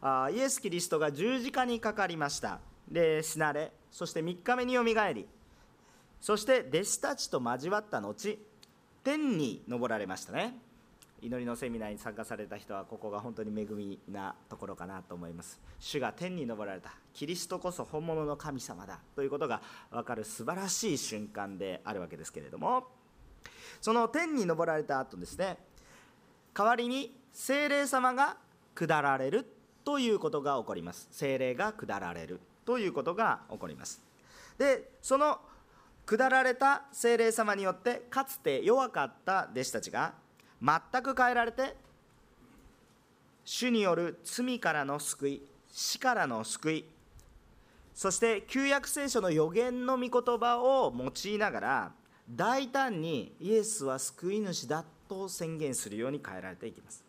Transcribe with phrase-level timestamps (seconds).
[0.00, 2.60] イエス・キリストが十字架にかかりました。
[2.88, 5.26] で死なれそして3日目によみがえり。
[6.20, 8.38] そして弟子たちと交わった後
[9.04, 10.56] 天に昇られましたね。
[11.20, 15.60] 祈りのセミナーに参加された人はここが本当に恵みなところかなと思います。
[15.80, 16.92] 主が天に昇られた。
[17.12, 19.60] キリストこそ本物の神様だということが
[19.90, 22.86] 分かる素晴らしい瞬間であるわけですけれども。
[23.80, 25.58] その天に昇られた後ですね。
[26.54, 28.36] 代わりに精霊様が
[28.76, 29.57] 下られる。
[29.88, 31.08] ということが起こります。
[31.10, 34.02] 精霊が下られるということが起こります。
[34.58, 35.38] でその
[36.04, 40.12] 下られた精霊様によってかつて弱かった弟子たちが
[40.60, 41.74] 全く変えられて
[43.46, 46.84] 主による罪からの救い死からの救い
[47.94, 51.92] そして旧約聖書の予言の御言葉を用いながら
[52.28, 57.07] 大胆にイエスは救い主だと宣言するように変えられていきます。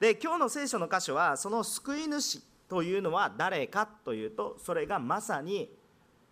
[0.00, 5.70] で今日の聖書の箇所はその救い主というのは誰かというとそれがまさに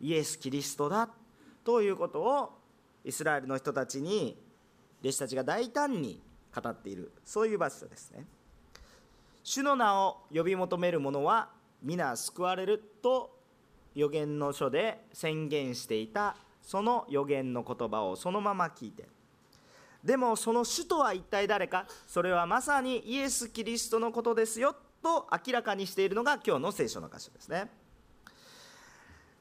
[0.01, 1.09] イエス・キリストだ
[1.65, 2.59] ということを
[3.05, 4.37] イスラエルの人たちに
[5.01, 6.21] 弟子たちが大胆に
[6.55, 7.13] 語っている。
[7.25, 8.27] そういう場所ですね。
[9.43, 11.51] 主の名を呼び求める者は
[11.83, 13.39] 皆救われると
[13.95, 19.07] 予言の書で宣言していたその予言の言葉をそのまま聞いて。
[20.05, 21.87] でもその主とは一体誰か？
[22.07, 27.71] それはまさにイエス・キリストのことですよと明らかにしているのが今日の聖書の箇所ですね。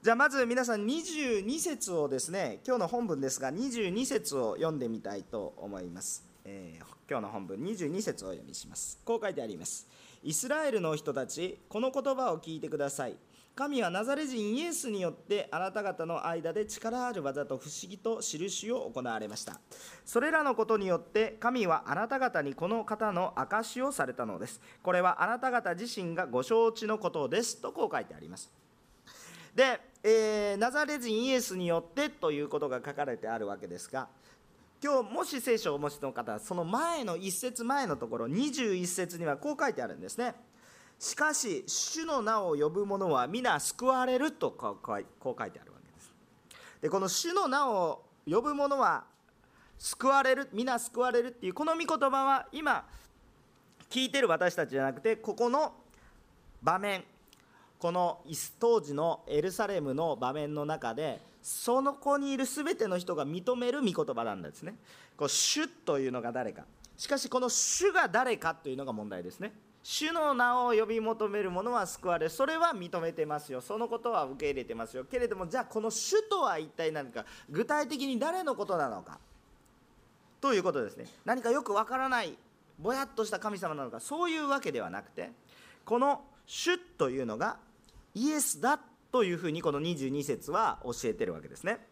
[0.01, 8.99] じゃあまず皆さん22節をですね今日の本文ですが22節を読んでみたいと思います、えー、今日の本文22節をお読みします。
[9.05, 9.87] こう書いてあります。
[10.23, 13.15] イスラエルの人たちこの言葉を聞いてください。
[13.55, 19.59] 神はナザレ人イエスによってあなた方の間で力ある技と不思議と印を行われました。
[20.05, 24.59] それらのことによって神はあなた方にこの方の証しをされたのです。
[24.81, 27.61] これはあなた方自身がご承知のことです。
[27.61, 28.51] とこう書いてあります。
[29.53, 34.07] で、えー、ナザレ人イエスによってということが書かれてあるわけですが
[34.83, 40.33] 今日もし聖書をお持ちの方はその前の1節前のところ21節にはこう書いてあるんですね。
[41.03, 46.13] しかし主の名を呼ぶ者は皆救われるとこう書いてあるわけです。
[46.81, 49.03] でこの主の名を呼ぶ者は
[49.77, 52.87] 救われる皆救われるっていうこの御言葉は今
[53.89, 55.73] 聞いてる私たちじゃなくてここの
[56.61, 57.03] 場面
[57.79, 58.21] この
[58.57, 64.75] 当時のエルサレムの場面の中でその子にいる全ての人が認める御言葉なんですね。
[65.17, 66.63] こう主というのが誰か。
[66.95, 69.51] しかしこの主が誰かというのが問題ですね。
[69.83, 73.59] 主の名を呼び求める者は救われそれは認めてますよ。
[73.59, 75.03] そのことは受け入れてますよ。
[75.03, 79.19] けれどもじゃあこの主とは一体何か具体的に誰のことなのか。
[80.39, 81.05] ということですね。
[81.25, 82.37] 何かよくわからない
[82.79, 83.99] ぼやっとした神様なのか。
[83.99, 85.31] そういうわけではなくて
[85.83, 87.57] この主というのが
[88.15, 88.79] イエスだ
[89.11, 91.85] というふうにこの22節は教えてるわけですね。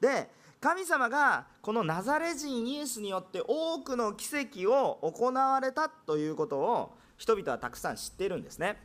[0.00, 8.80] で神様がこのナザレ人イエスによって多くの奇跡を行われたということを人々はたくさん知っているんですね。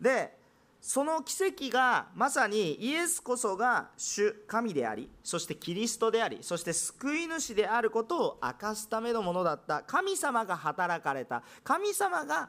[0.00, 0.36] で
[0.80, 9.82] その奇跡がまさにイエスこそが主神でありそしてキリストでありそして救い主であることを明かすためのものだった。
[9.82, 11.42] 神様が働かれた。
[11.62, 12.48] 神様が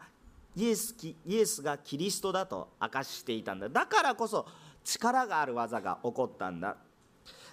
[0.55, 3.69] イエスイエスがキリストだと明かしていたんだ。
[3.69, 4.47] だからこそ
[4.83, 6.77] 力がある技が起こったんだ。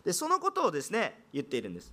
[0.06, 1.92] でそのことをですね言っているんです。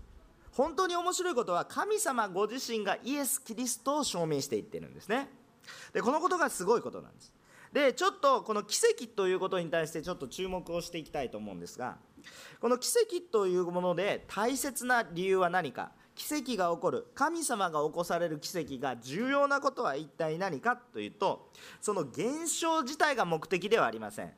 [0.52, 5.28] 本当に面白いことは神様ご自身がイエス・キリストを証明していってるんですね。
[5.94, 7.34] でこのことがすごいことなんです。
[7.74, 11.98] でちょっとこの奇跡ということに対してちょっと注目をしていきたいと思うんですが
[12.62, 15.92] この奇跡というもので大切な理由は何か？
[16.14, 21.50] 奇跡が起こる神様が起こされる奇跡が重要なことは一体何かというと
[21.82, 24.32] その現象自体が目的ではありません。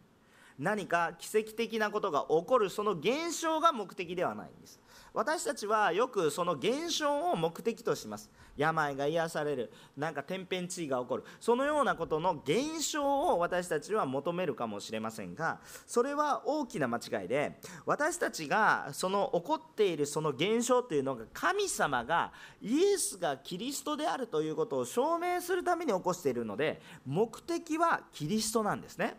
[0.60, 4.80] 何か奇跡的なことが起こるその現象が目的ではないんです。
[5.14, 8.30] 私たちはよくその現象を目的とします。
[8.58, 9.72] 病が癒される。
[9.96, 11.24] なんか天変地異が起こる。
[11.40, 22.32] そのようなことの現象を私たちは求めるかもしれませんがそれは大きな間違いで私たちがその起こっているその現象というのが神様が
[22.62, 29.18] イエスがキリストであるということを証明するために起こしているので目的はキリストなんですね。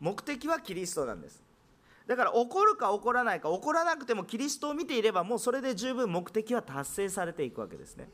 [0.00, 1.42] 目的はキリストなんです。
[2.06, 8.08] だから怒るか怒らないか怒らなくてもキリストを見ていればもうそれで十分目的は達成されていくわけですね。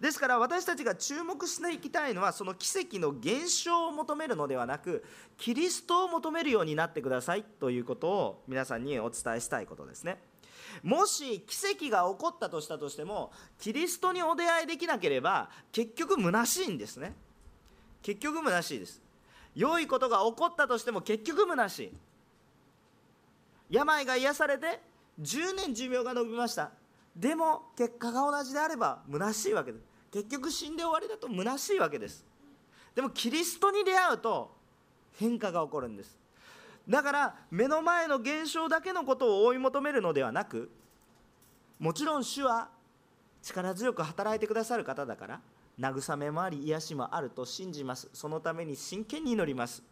[0.00, 5.04] ですから私たちが注目していきたいのはその奇跡の現象を求めるのではなく
[5.36, 10.18] キリストを求めるようになってくださいということを皆さんにお伝えしたいことですね。
[10.82, 17.14] もし奇跡が起こったとしたとしてもキリストにお出会いできなければ結局虚しいんですね。
[18.02, 19.05] 結局虚しいです。
[19.56, 21.84] 良いことが起こったとしても結局虚し。
[21.84, 21.92] い
[23.68, 24.80] 病が癒されて
[25.20, 26.70] 10年寿命が延びました。
[27.16, 29.84] でも結果が同じであれば虚しいわけです。
[30.12, 32.24] 結局死んで終わりだと虚しいわけです。
[32.94, 34.54] でもキリストに出会うと
[35.18, 36.18] 変化が起こるんです。
[36.88, 40.70] だから目の前の現象だけのことを追い求めるのではなく
[41.80, 42.68] もちろん主は
[43.42, 45.40] 力強く働いてくださる方だから
[45.78, 48.08] 慰めもあり癒しもあると信じます。
[48.12, 49.82] そのために真剣に祈ります。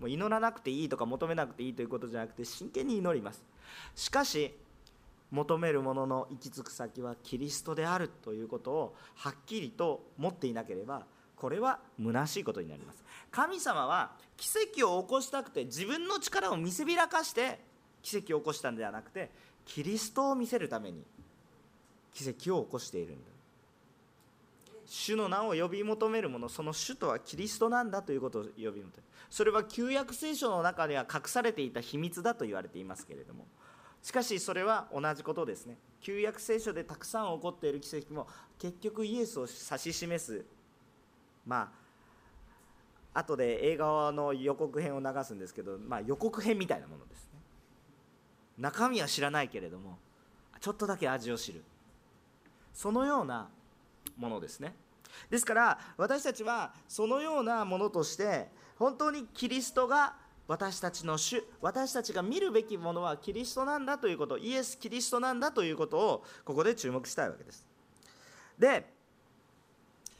[0.00, 3.44] もう祈らなくていいとか求めなくていいということじゃなくて真剣に祈ります。
[3.94, 4.56] しかし
[5.30, 11.06] 求めるものの行き着く先はキリストであるということをはっきりと持っていなければ
[11.36, 13.04] これは虚しいことになります。
[13.30, 14.48] 神様は奇
[14.78, 17.60] 跡を起こしたくて自分の力を見せびらかして
[18.02, 19.30] 奇跡を起こしたんではなくて
[19.64, 21.02] キリストを見せるために
[22.12, 23.33] 奇跡を起こしているんだ。
[24.86, 28.90] 主の名を呼び求めるものその主とはキリストなんだということを呼び求める
[29.30, 33.46] それは旧約聖書の中では隠されていた秘密だと言われていますけれども
[34.04, 35.64] しかしそれは同じことです。
[35.64, 38.28] ね旧約聖書でたくさん起こっている奇跡も
[38.58, 40.44] 結局イエスを指し示す。
[41.46, 41.72] ま
[43.14, 47.40] あ後で映画の予告編を流すんですけど、まあ、予告編みたいなものですね。
[48.58, 49.98] 中身は知らないけれども
[50.60, 51.64] ちょっとだけ味を知る。
[52.74, 53.48] そのような
[54.16, 54.74] ものですね。
[55.30, 60.14] ですから私たちはそのようなものとして本当にキリストが
[60.46, 67.66] 私たちの主私たちが見るべきものはキリストなんだということイエス・キリストなんだということをここで注目したいわけです。
[68.58, 68.92] で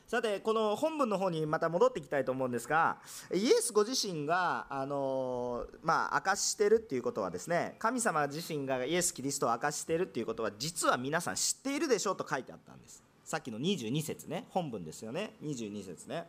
[0.06, 2.98] さてこの本文の方にまた戻っていきたいと思うんですが
[3.34, 13.02] イエスご自身があのまあ証ししてるっていうことはですね神様自身がイエス・キリストを証ししてるっていうことは実は皆さん知っているでしょうと書いてあったんです。
[13.24, 14.44] さっきの22節ね。
[14.50, 15.32] 本文ですよね。
[15.42, 16.24] 22節ね。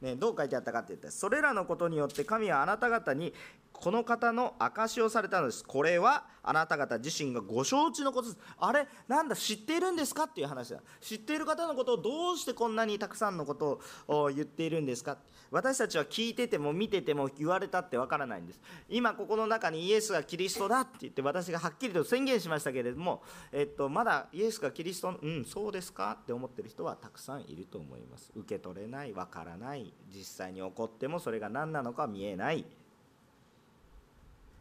[0.00, 3.34] ね、どう書いてあったかって言ってそれらのことによって神はあなた方に
[3.80, 5.64] この方の証しをされたのです。
[5.64, 8.38] これはあなた方自身がご承知のことです。
[8.58, 10.24] あれなんだ知っているんですか？
[10.24, 10.80] っていう話だ。
[11.00, 15.16] 知っている方のことをどうしてこんなにたくさんのことを言っているんですか？
[15.50, 18.60] 私たちは聞いてても見てても言われたってわからないんです。
[18.88, 23.22] 今ここの中にイエスがキリストだって言って私がはっきりと宣言しましたけれども、
[23.52, 26.16] えっと、まだイエスがキリストうんそうですか？
[26.20, 28.30] って思ってる人はたくさんいると思います。
[28.36, 32.64] 受け取れないわからない実際に起こってもそれが何なのか見えない。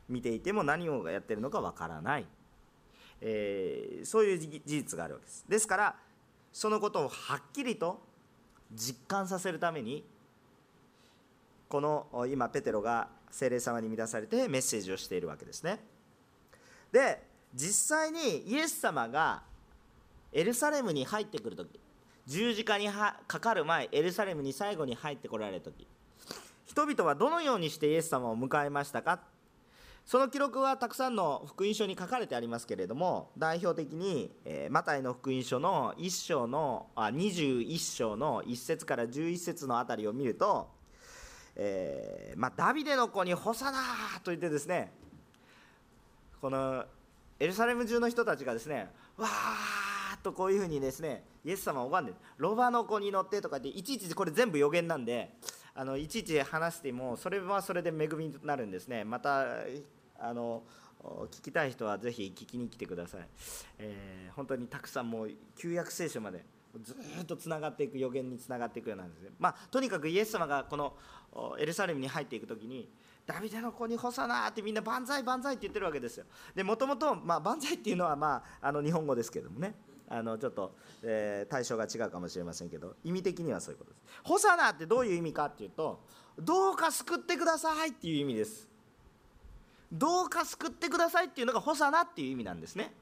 [0.10, 2.26] 見ていても何をやってるのかわからない、
[3.22, 5.46] えー、そういう事実があるわけです。
[5.48, 5.96] ですから
[6.52, 8.02] そのことをはっきりと
[8.74, 10.04] 実感させるために
[11.70, 15.80] この今ペテロが精霊様に満たされてメッセージをしているわけですね。
[16.92, 17.24] で
[17.54, 19.44] 実際にイエス様が
[20.32, 21.80] エルサレムに入ってくる時
[22.26, 25.88] 十字架にかかる前エルサレムに最後に入ってこられる時
[26.66, 29.20] 人々はどのようにしてイエス様を迎えましたか
[30.10, 40.68] その記録はたくさんの福音書に書かれてありますけれども代表的に、えー、マタイの福音書の1章のあ21章の1節から11節のあたりを見ると、
[41.56, 43.84] えー、まあ、ダビデの子にホサナ
[44.24, 44.92] と言ってですね
[46.42, 46.86] この
[47.40, 55.36] エルサレム中の人たちがですねわーっとこういうふうにですねイエス様を拝んでロバの子に乗ってとかっていちいちこれ全部予言なんで
[55.76, 59.04] あのいちいち話してもそれはそれで恵みになるんですね。
[59.04, 59.46] また
[60.22, 60.64] あの
[61.32, 63.22] 聞きたい人はぜひ聞きに来てください、
[63.78, 66.44] えー、本当にたくさんもう旧約聖書まで
[66.84, 70.94] ずっとつながっていく予言につながっていくようなんですね、まあ、とにかくイエス様がこの
[71.58, 72.90] エルサレムに入っていく時に
[73.26, 76.26] ダビデの子に干さなってみんな万歳万歳って言ってるわけですよ。
[76.56, 79.76] でもともと万歳っていうのは、まあ、あの日本語ですけどもね。
[80.12, 84.04] あのちょっと、えー、対象が違うかもしれませんけど意味的にはそういうことです。
[84.24, 86.04] ホサナってどういう意味かっていうと
[86.40, 88.69] どうか救ってくださいっていう意味です。
[89.92, 92.94] どうか救ってくださいっていうのがホサナっていう意味なんですね。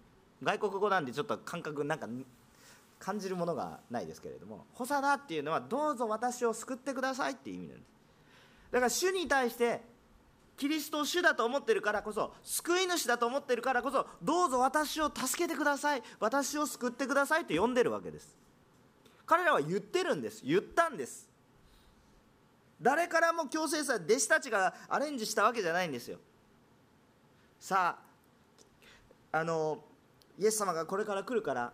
[0.41, 2.07] 外国語なんでちょっと感覚なんか
[2.99, 4.65] 感じるものがないですけれども。
[4.73, 7.87] ホサナっていうのはどうぞ私を救ってくださいっていう意味なんです。
[8.71, 9.81] だから主に対して
[10.57, 16.03] キリストを主だと思ってるからこそ救い主だと思ってるからこそどうぞ私を助けてください。
[16.19, 18.35] 私を救ってくださいと呼んでるわけです。
[19.25, 20.41] 彼らは言ってるんです。
[20.45, 21.29] 言ったんです。
[22.81, 26.19] 誰からも強制さ弟子たちがアレンジしたわけじゃないんですよ。
[27.59, 27.97] さ
[29.31, 29.79] ああの
[30.39, 31.73] イエス様がこれから来るから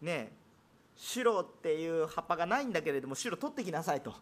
[0.00, 0.32] ね
[0.96, 4.14] 白っていう葉っぱがないんだけれども白取ってきなさいと。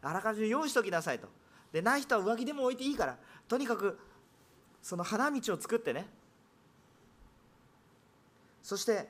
[0.00, 1.28] あらかじめ用意しときなさいと。
[1.72, 3.18] でない人は上着でも置いていいから
[3.48, 3.98] とにかく
[4.80, 6.06] その花道を作ってね。
[8.62, 9.08] そして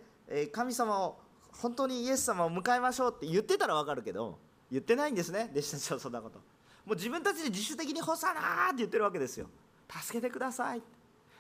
[0.53, 1.19] 神様を
[1.53, 4.39] 本当にイエス様を迎えましょうって言ってたら分かるけど
[4.71, 6.39] 言ってないんですね弟子たちはそんなこと。
[6.87, 9.47] もう自分たちで自主的に「ホサナ!」って言ってるわけですよ。
[9.91, 10.83] 助けてください。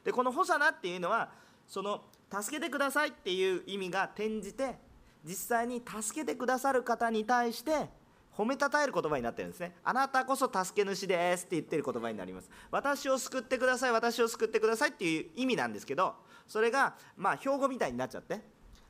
[0.08, 1.28] でこの「ホサナ」っていうのは
[1.66, 4.78] その「助けてください」っていう意味が転じて
[5.22, 7.90] 実際に助けてくださる方に対して
[8.34, 9.76] 褒めたたえる言葉になってるんですね。
[9.84, 12.48] あなたこそ助け主ですって言ってる言葉になります。
[12.70, 16.14] 私を救ってください私を救ってくださいっていう意味なんですけど
[16.46, 18.40] それがまあ標語みたいになっちゃって。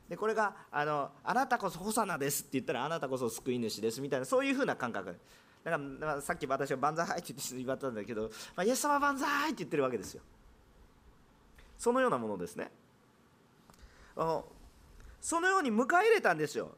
[0.07, 5.19] でこれがあの「あなたこそホサナです」って言ったら「あなたこそ救い主です」みたいなそういう風な感覚。
[5.63, 10.21] だから、まあ、さっき私は万歳って言われたんだけど、まあ、イエス様万歳って言ってるわけですよ。
[11.79, 12.69] そのようなものですね。
[14.15, 14.45] あの
[15.19, 16.75] そのように迎え入れたんですよ。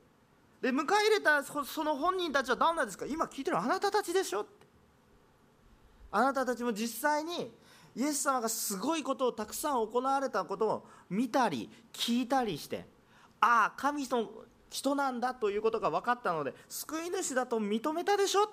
[0.61, 3.05] で迎え入れたその本人たちは何なんですか？
[3.05, 4.45] 今聞いてるあなたたちでしょ？
[6.11, 7.51] あなたたちも実際に
[7.95, 12.85] イエス様がすごいことをたくさん行われたことを見たり聞いたりして
[13.39, 14.29] ああ神の
[14.69, 18.49] 人なんだということが分かったので救い主だと認めたでしょ？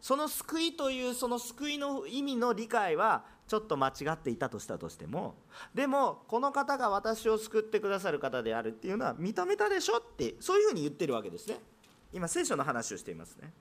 [0.00, 5.34] その救いというその救いの意味の理解はちょっと間違っていたとしたとしても
[5.74, 11.56] でもこの方が私を救ってくださる方であるっていうのは認めたでしょってそういうふうに言ってるわけですね。
[12.12, 13.52] 今聖書の話をしていますね。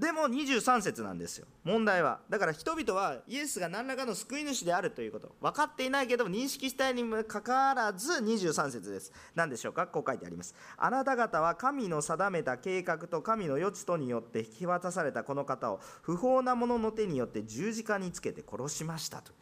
[0.00, 1.46] でも23節なんですよ。
[1.62, 2.20] 問題は。
[2.30, 5.30] だから人々はイエスが何らかの救い主であるということ。
[5.42, 9.12] 分かっていないけど認識したいにもかかわらず23節です。
[9.34, 9.86] 何でしょうか？
[9.86, 10.54] こう書いてあります。
[10.78, 19.32] あなた方は神の定めた計画と神の余地とによって引き渡されたこの方を不法な者の手によって十字架につけて殺しましたと。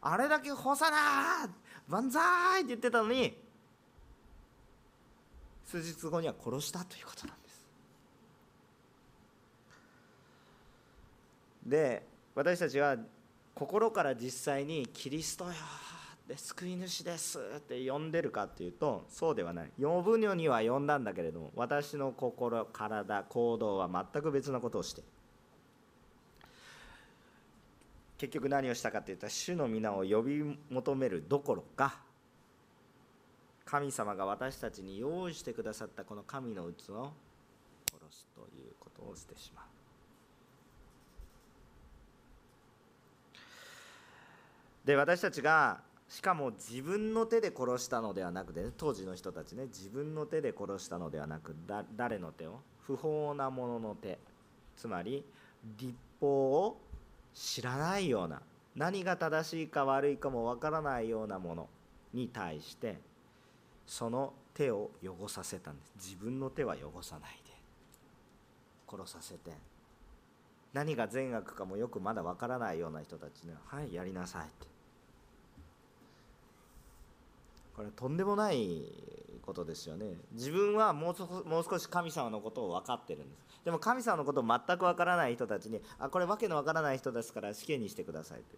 [0.00, 1.50] あれだけ干さな
[1.88, 3.36] 万歳って言ってたのに
[5.66, 7.43] 数日後には殺したということなんです。
[11.64, 12.96] で私たちは
[13.54, 15.52] 心から実際にキリストよ
[16.26, 19.70] で救い主ですって呼んでるかっていうとそうではない。
[19.80, 25.02] 呼ぶのには呼んだんだけれども私の心体行動は全く別のことをして。
[28.16, 31.98] 結局何をしたかっていったら主の皆を呼び求めるどころか
[33.66, 37.12] 神様が私たちに用意してくださったこの神の器を
[37.90, 39.73] 殺すということをしてしまう。
[44.84, 51.56] で私たちがしかも自分の手で殺したのではなくて、ね、当時の人たちね自分の手で殺したのではなく
[51.96, 52.60] 誰の手を？
[52.86, 54.18] 不法な者の手。
[54.76, 55.24] つまり
[55.78, 56.80] 立法を
[57.32, 58.42] 知らないような
[58.76, 61.68] 何が正しいか悪いかもわからないようなもの
[62.12, 62.98] に対して
[63.86, 65.92] その手を汚させたんです。
[65.96, 67.52] 自分の手は汚さないで。
[68.90, 69.52] 殺させて。
[70.74, 74.73] 何が善悪かもよくまだわからないような人たちには「はいやりなさい」って。
[77.76, 78.92] これとんでもない
[79.42, 80.06] ことですよね。
[80.32, 83.64] 自分はもうもう少し神様のことを分かってるんです。
[83.64, 88.56] でも神様のことを全く分からない人たちにあこれわけの分からない人ですから死刑にしてくださいと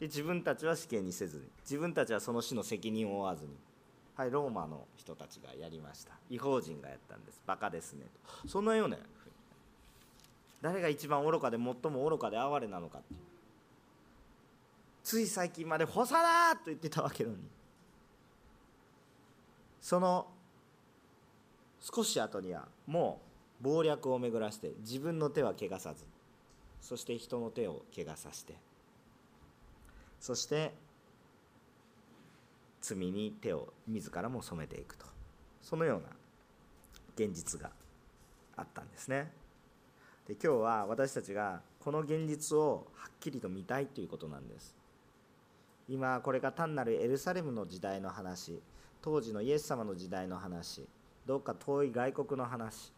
[0.00, 1.44] で自分たちは死刑にせずに。
[1.62, 3.56] 自分たちはその死の責任を負わずに。
[4.14, 6.12] はいローマの人たちがやりました。
[6.28, 7.42] 違法人がやったんです。
[7.46, 8.06] バカですね。
[8.42, 8.98] とそのような
[10.60, 13.14] 誰が一番愚かで最も愚かで哀れなのかって
[15.02, 17.38] つい最近まで「干さな!」と言ってたわけのに。
[19.82, 20.28] その
[21.80, 23.20] 少し後にはも
[23.60, 26.06] う謀略を巡らして自分の手は汚さず
[26.80, 28.54] そして人の手を汚さして
[30.20, 30.72] そして
[32.80, 35.04] 罪に手を自らも染めていくと
[35.60, 36.06] そのような
[37.16, 37.70] 現実が
[38.56, 39.32] あったんですね。
[40.26, 44.74] で今日は私たちがこの現実をはっきりと見たいということなんです。
[45.88, 48.60] 今これが単なるエルサレムの時代の話。
[49.02, 50.86] 当時のイエス様の時代の話
[51.26, 52.92] どうか遠い外国の話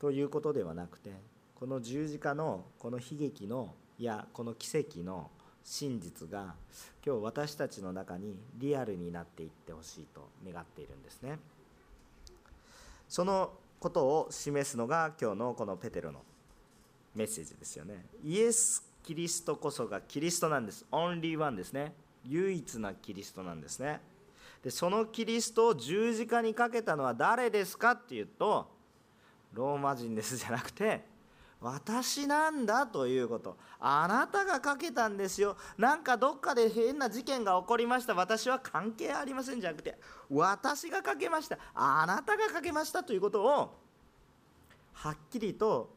[0.00, 1.10] ということではなくて
[1.54, 5.30] この十字架のこの悲劇のいやこの奇跡の
[5.64, 6.54] 真実が
[7.06, 11.38] 今日私たちの中にリアルになっていってほしいと願っているんですね。
[13.08, 16.22] そのことを示すのが今日のこのペテロの
[17.14, 18.06] メッセージですよね。
[18.24, 20.84] イエス・キリストこそがキリストなんです。
[20.90, 21.92] オンリーワンですね。
[22.24, 24.00] 唯一なキリストなんですね。
[24.62, 28.70] でそのキリストを十字架にかけたのは誰ですかっていうと
[29.52, 31.04] ローマ人ですじゃなくて
[31.62, 33.56] 私なんだということ。
[33.78, 35.56] あなたがかけたんですよ。
[35.78, 38.14] なんかどっかで変な事件が起こりました。
[38.14, 39.96] 私は関係ありませんじゃなくて
[40.28, 41.58] 私がかけました。
[41.72, 43.78] あなたがかけましたということを
[44.92, 45.94] はっきりと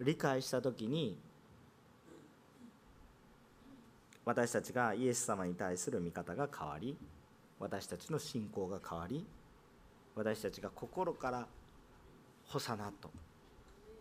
[0.00, 1.18] 理解した時に
[4.24, 6.96] 私たちがイエス様に対する見方が変わり
[7.58, 9.26] 私たちの信仰が変わり
[10.14, 11.46] 私たちが心から
[12.44, 13.10] 「ホサナ」と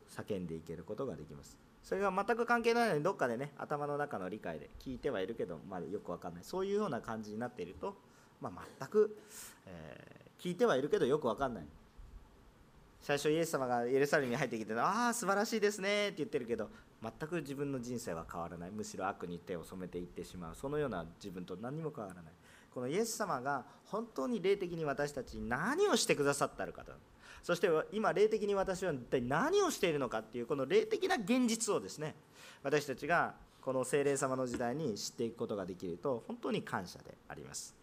[0.09, 1.57] 叫んでいけることができます。
[1.83, 6.43] それが全く関係ないのにどっかでね頭の中の理解で聞いてはいるけどまだよく分かんない。
[6.43, 7.95] そういうような感じになっていると、
[8.41, 9.17] まあ、全く、
[9.65, 11.65] えー、聞いてはいるけどよく分かんない。
[13.01, 16.69] 最初イエス様がエルサレムに入ってきて「ああ素晴らしいですね」って言ってるけど
[17.01, 18.71] 全く自分の人生は変わらない。
[18.71, 20.55] むしろ悪に手を染めていってしまう。
[20.55, 22.33] そのような自分と何も変わらない。
[22.73, 26.91] このイエス様が本当に霊的に私たちに何をしてくださったるかと。
[27.41, 32.13] そして今霊的に私は一体何をしているのかっていうこの霊的な現実をですね
[32.63, 37.73] 私たちがこの精霊様の時代に知っていくことができると本当に感謝であります、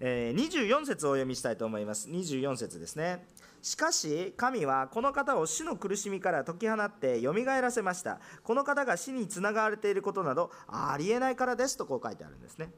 [0.00, 2.08] 24節をお読みしたいと思います。
[2.08, 3.26] 24節ですね。
[3.62, 8.18] しかし神はこの方を死の苦しみから解き放ってよみがえらせました。
[8.42, 12.72] この方が死につながれていることなどありえないからですとこう書いてあるんですね。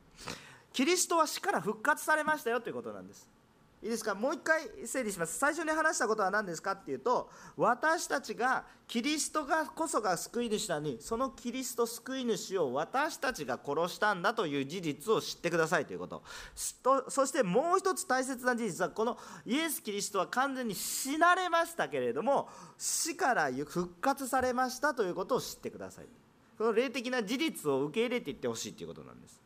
[0.73, 3.29] キリストは死から復活されましたよということなんです。
[3.83, 4.15] いいですか？
[4.15, 5.37] もう一回整理します。
[5.37, 16.23] 最初に話したことは何ですかっていうと私たちがキリストがこそが救い主なのにそのキリスト救い主を私たちが殺したんだという事実を知ってくださいということ。
[17.09, 22.49] そしてもう一つ大切な事実はこのイエス・キリストは完全に死なれましたけれども
[22.79, 26.05] 死から復活されましたということを知ってください。
[26.57, 29.43] この霊的な事実を受け入れていってほしいということなんです。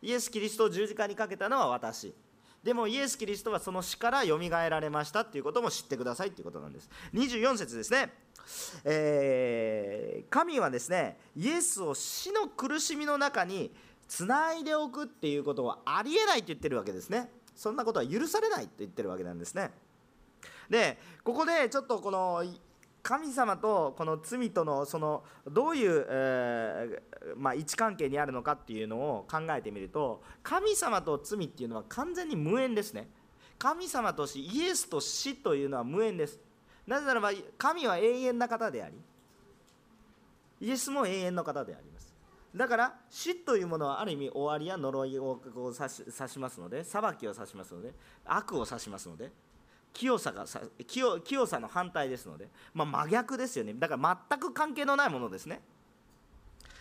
[0.00, 2.14] イエス・キリストを十字架にかけたのは私。
[2.64, 6.88] でもイエス・キリストはその死からよみがえられましたっていうことも知ってくださいっていうことなんです。
[7.12, 8.10] 24節ですね、
[8.84, 13.70] えー、神はですねイエスを死の苦しみの中に
[14.08, 17.30] つないでおくっていうことはありえないって言ってるわけですね。
[17.54, 19.70] そんなことは許されないって言ってるわけなんですね。
[20.70, 22.42] でここでちょっとこの
[23.04, 33.08] 神様とこの罪とのそのどういう、えー、まあ、位置関係にあるのかっていうのを考えてみると神様と罪っていうのは完全に無縁ですね。
[33.58, 36.40] 神様と死イエスと死というのは無縁です。
[36.86, 38.96] なぜならば神は永遠な方であり
[40.62, 42.14] イエスも永遠の方であります。
[42.56, 45.40] だから死というものはある意味終わりや呪いを
[45.78, 47.92] 指し指しますので裁きを指しますので
[48.24, 49.30] 悪を指しますので
[49.94, 50.44] 清さが
[50.86, 53.72] 清清さの反対ですので、まあ、真逆ですよね。
[53.74, 55.62] だから全く関係のないものですね。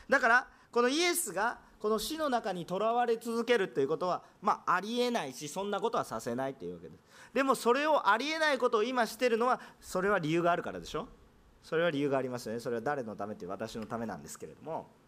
[0.10, 7.04] だからこのイエスがこの死の中にとらわれ続けるということは、まあ、ありえないしそんなことはさせないというわけです。
[7.34, 11.08] でもそれをありえないことを今してるのはそれは理由があるからでしょ。
[11.62, 12.60] それは理由がありますよね。
[12.60, 15.03] それは誰のためって私のためなんですけれども。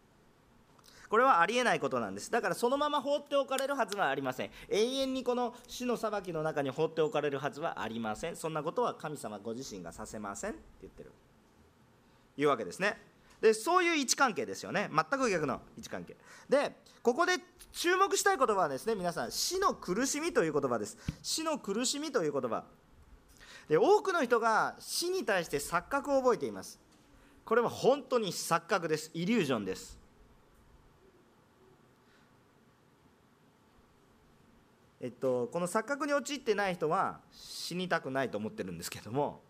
[1.08, 2.30] これはありえないことなんです。
[2.30, 4.50] だからそのまま放っておかれるはずはありません。
[4.68, 8.36] 永遠にこの死の裁きの中に放っておかれるはずはありません。
[8.36, 11.12] そんなことは神様ご自身がさせませんって言ってる。
[12.36, 13.00] いうわけですね。
[13.40, 14.90] でそういう位置関係ですよね。
[14.92, 16.16] 全く逆の位置関係。
[16.48, 17.34] でここで
[17.72, 20.96] 注目したい言葉はですね皆さん死の苦しみという言葉です。
[21.22, 22.64] 死の苦しみという言葉。
[23.68, 26.80] で多くの人が死に対して錯覚を覚えています。
[27.44, 29.10] これは本当に錯覚です。
[29.14, 29.98] イリュージョンです。
[35.00, 39.42] えっと、この錯覚に陥ってない人は死にたくないと思ってるんですけども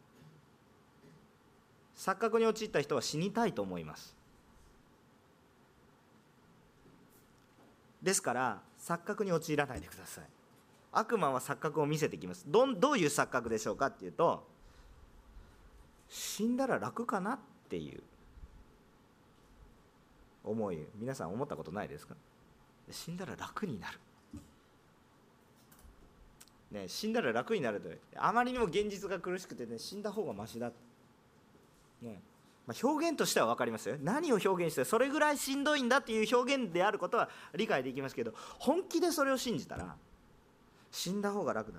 [1.97, 4.15] 錯覚に陥った人は死にたいと思います。
[8.03, 10.25] ですから錯覚に陥らないでください。
[10.93, 12.45] 悪魔は錯覚を見せてきます。
[12.47, 14.47] どどういう錯覚でしょうかっていうと
[16.09, 18.03] 死んだら楽かなっていう
[20.45, 22.15] 思い皆さん思ったことないですか？
[22.91, 23.99] 死んだら楽になる。
[26.71, 30.73] ね、死んだら楽になるとあまりにも現実が苦しくてね死んだ方がましだ、
[32.03, 32.21] ね。
[32.67, 33.97] まあ、表現としては分かりますよ。
[34.03, 39.95] 何を表現してそれぐらいしんどいんだっていう表現であることは理解できますけど本気でそれを信じたら
[40.91, 41.79] 死んだ方が楽だ。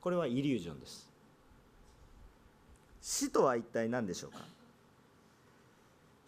[0.00, 1.10] これはイリュージョンです。
[3.02, 4.38] 死とは一体何でしょうか。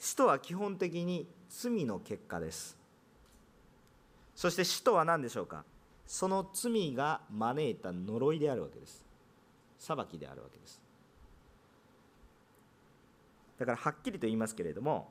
[0.00, 2.76] 死とは基本的に罪の結果です。
[4.34, 5.64] そして死とは何でしょうか。
[6.06, 9.04] その罪が招いた呪いであるわけです。
[9.78, 10.80] 裁きであるわけです。
[13.58, 15.08] だからはっきりと言いますけれども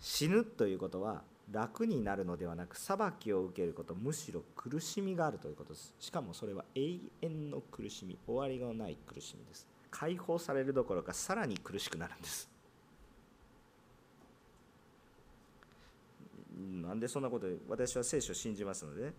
[0.00, 5.94] 死ぬということは楽になるのではなく裁きを受けることむしろ苦しみがあるということです。
[5.98, 9.66] しかもそれは永遠の苦しみ終わりがない苦しみです。
[9.90, 12.48] 解放されるどころかさらに苦しくなるんです。
[16.58, 19.12] なんでそんなこと私は聖書を信じますので、ね、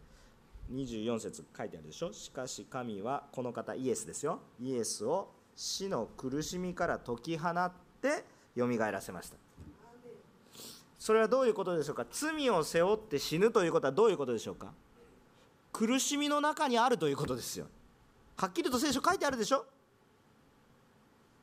[0.73, 2.11] 24節書いてあるでしょ。
[2.11, 4.41] しかし神はこの方イエスですよ。
[4.59, 7.71] イエスを死の苦しみから解き放っ
[8.01, 8.25] て
[8.55, 9.37] よみがえらせました。
[10.99, 12.05] それはどういうことでしょうか。
[12.11, 14.73] 罪を背負って死ぬということはどういうことでしょうか。
[15.71, 17.67] 苦しみの中にあるということですよ。
[18.35, 19.65] はっきりと聖書書いてあるでしょ。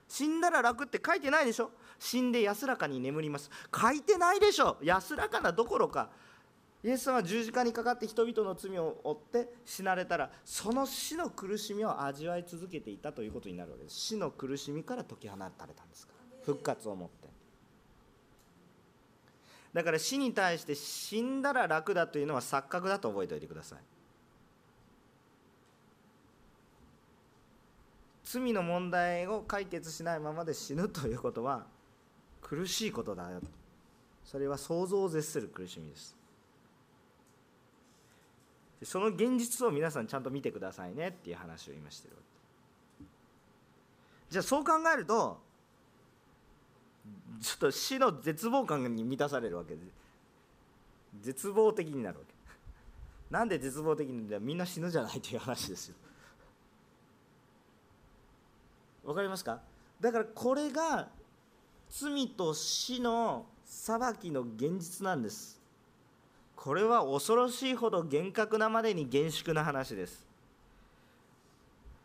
[0.08, 1.70] 死んだら楽って書いてないでしょ。
[1.98, 3.50] 死んで安らかに眠ります。
[3.74, 4.76] 書いてないでしょ。
[4.82, 6.10] 安らかなどころか。
[6.84, 13.96] イエス様は十字架にかかって人々の罪を負って死なれたらその死の苦しみを味わい続けていたということになるわけです。
[13.96, 16.44] 死の苦しみから解き放たれたんですから。
[16.44, 17.28] 復活をもって。
[19.72, 23.78] だから死に対して死んだら楽だというのは錯覚だと覚えておいてください。
[28.24, 31.66] 罪の問題を解決しないままで死ぬということは
[32.48, 33.40] 苦しいことだよ
[34.24, 36.14] それは想像を絶する苦しみです。
[38.84, 42.20] その現実を皆さんちゃんと見てくださいねっていう話を今してるわ
[43.00, 43.04] け。
[44.30, 45.40] じゃあそう考えると
[47.40, 49.80] ちょっと死の絶望感に満たされるわけで。
[51.22, 52.34] 絶望的になるわけ。
[53.28, 55.96] なんで絶望的にみんな死ぬじゃないという話ですよ。
[59.04, 59.60] わかりますか？
[60.00, 61.08] だからこれが
[61.90, 65.60] 罪と死の裁きの現実なんです。
[66.54, 70.26] これは恐ろしいほど厳格なまでに厳粛な話です。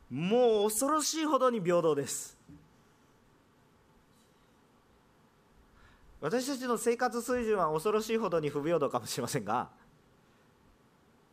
[0.09, 2.37] もう恐ろしいほどに平等です。
[6.21, 9.69] 私たちの生活水準は恐ろしいほどに不平等かもしれませんが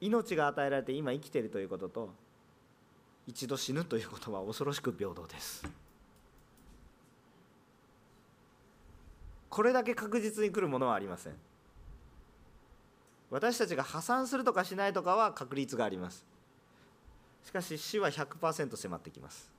[0.00, 2.10] 命が与えられて今生きているということと
[3.26, 5.62] 一度死ぬということは恐ろしく平等です。
[9.50, 11.34] これだけ確実に来るものはありません。
[13.30, 16.24] 私たちが破産するとかしないとかは確率があります。
[17.44, 19.50] しかし死は100%迫ってきます。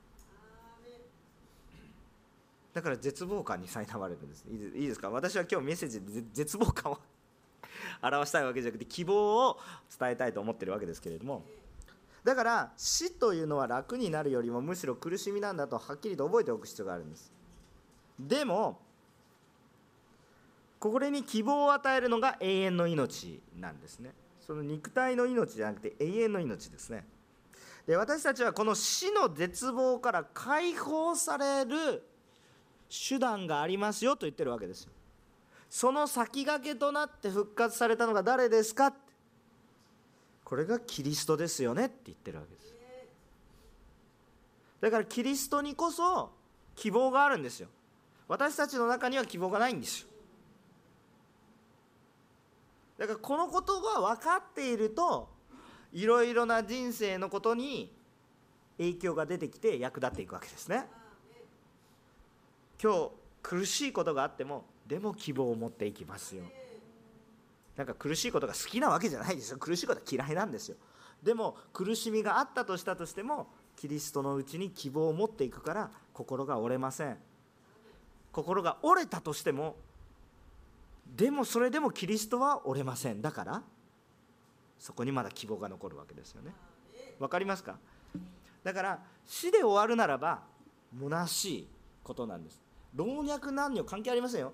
[2.72, 4.44] だから絶望感に苛まれるんです。
[4.48, 5.10] いいですか？
[5.10, 6.98] 私は今日メッセージで絶望感を
[8.02, 9.58] 表したいわけじゃなくて希望を
[9.98, 11.44] 伝えたいと思ってるわけですけれども。
[12.22, 17.32] だから死というのは楽になるよりもむしろ苦しみなんだとはっきりと覚えておく必要があるんです。
[18.18, 18.78] でも
[20.80, 24.14] これに希望を与えるのが永遠の命なんですね。
[24.40, 27.04] その肉体の命じゃなくて永遠の命ですね。
[27.86, 32.02] で私たちはこの死の絶望から解放される
[32.88, 34.92] 手段がありますよと言ってるわけですよ。
[35.68, 38.92] その先駆けとなって復活されたのが誰ですか
[40.44, 42.74] これがキリストですよねって言ってるわけです。
[44.80, 46.32] だからキリストにこそ
[46.74, 47.68] 希望があるんですよ。
[48.26, 50.09] 私たちの中には希望がないんですよ。
[53.00, 55.30] だからこのことが分かっていると
[55.90, 57.90] いろいろな人生のことに
[58.76, 60.84] 影響が出てきて役立っていくわけですね。
[62.82, 63.10] 今日
[63.42, 66.42] 苦しいことがあってもでも希望を持っていきますよ。
[67.74, 69.56] なんか苦しいことが好きなわけじゃないですよ。
[69.56, 70.76] 苦しいことは嫌いなんですよ。
[71.22, 77.16] でも苦しみがあったとしたとしてもキリストのうちに希望を持っていくから心が折れません。
[78.30, 79.76] 心が折れたとしても
[81.16, 83.62] でもそれでもキリストは折れませんだから
[84.78, 86.52] そこにまだ希望が残るわけですよね
[87.18, 87.76] わかりますか？
[88.64, 90.42] だから死で終わるならば
[90.98, 91.68] 虚しい
[92.02, 92.62] ことなんです
[92.94, 94.52] 老若男女関係ありませんよ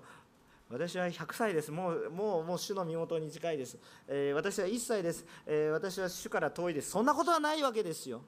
[0.69, 1.71] 私は100歳です。
[1.71, 3.77] もう、もう、もう主の身元に近いです。
[4.05, 6.91] えー、私は1歳です、えー、私は主から遠いです。
[6.91, 8.21] そんなことはないわけですよ。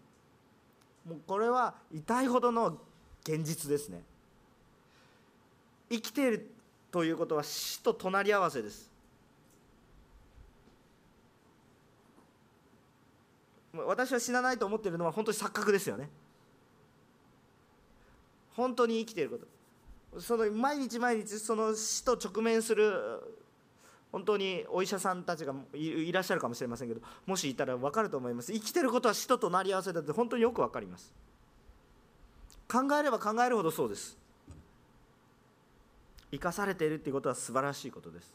[1.05, 2.77] もうこれは痛いほどの
[3.23, 4.03] 現実ですね。
[5.89, 6.51] 生きている
[6.91, 8.89] ということは死と隣り合わせです。
[13.73, 16.09] 私は死なないと思っているのは本当に錯覚ですよね。
[18.55, 19.59] 本当に生きていること。
[20.19, 22.91] その毎日毎日その死と直面する
[24.11, 31.13] 本当にお医者さんたちがいらっしゃるかもしれませんけどもしいたら分かると思います生きてることは死と隣り合わせだって本当によく分かります
[32.67, 34.17] 考えれば考えるほどそうです
[36.31, 38.33] 生かされているっていうことは素晴らしいことです。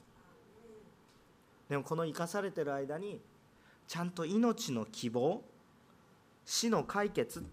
[1.68, 3.20] でもこの生かされてる間に
[3.86, 5.42] ちゃんと命の希望
[6.44, 7.44] 死の解決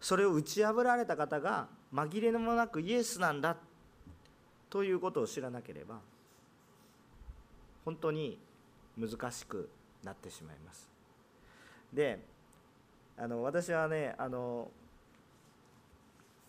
[0.00, 3.56] それを打ち破られた方が紛れもなくイエスなんだ
[4.68, 6.00] ということを知らなければ
[7.84, 8.38] 本当に
[8.98, 9.68] 難しく
[10.04, 10.88] なってしまいます。
[11.92, 12.20] で
[13.16, 14.70] あの私はねあの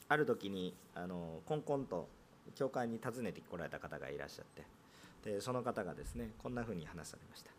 [0.08, 2.08] ある時にあのコンコンと
[2.56, 7.52] 教会に訪ねてこられた方がいらっしゃってでその方がですねこんなふうに話されました。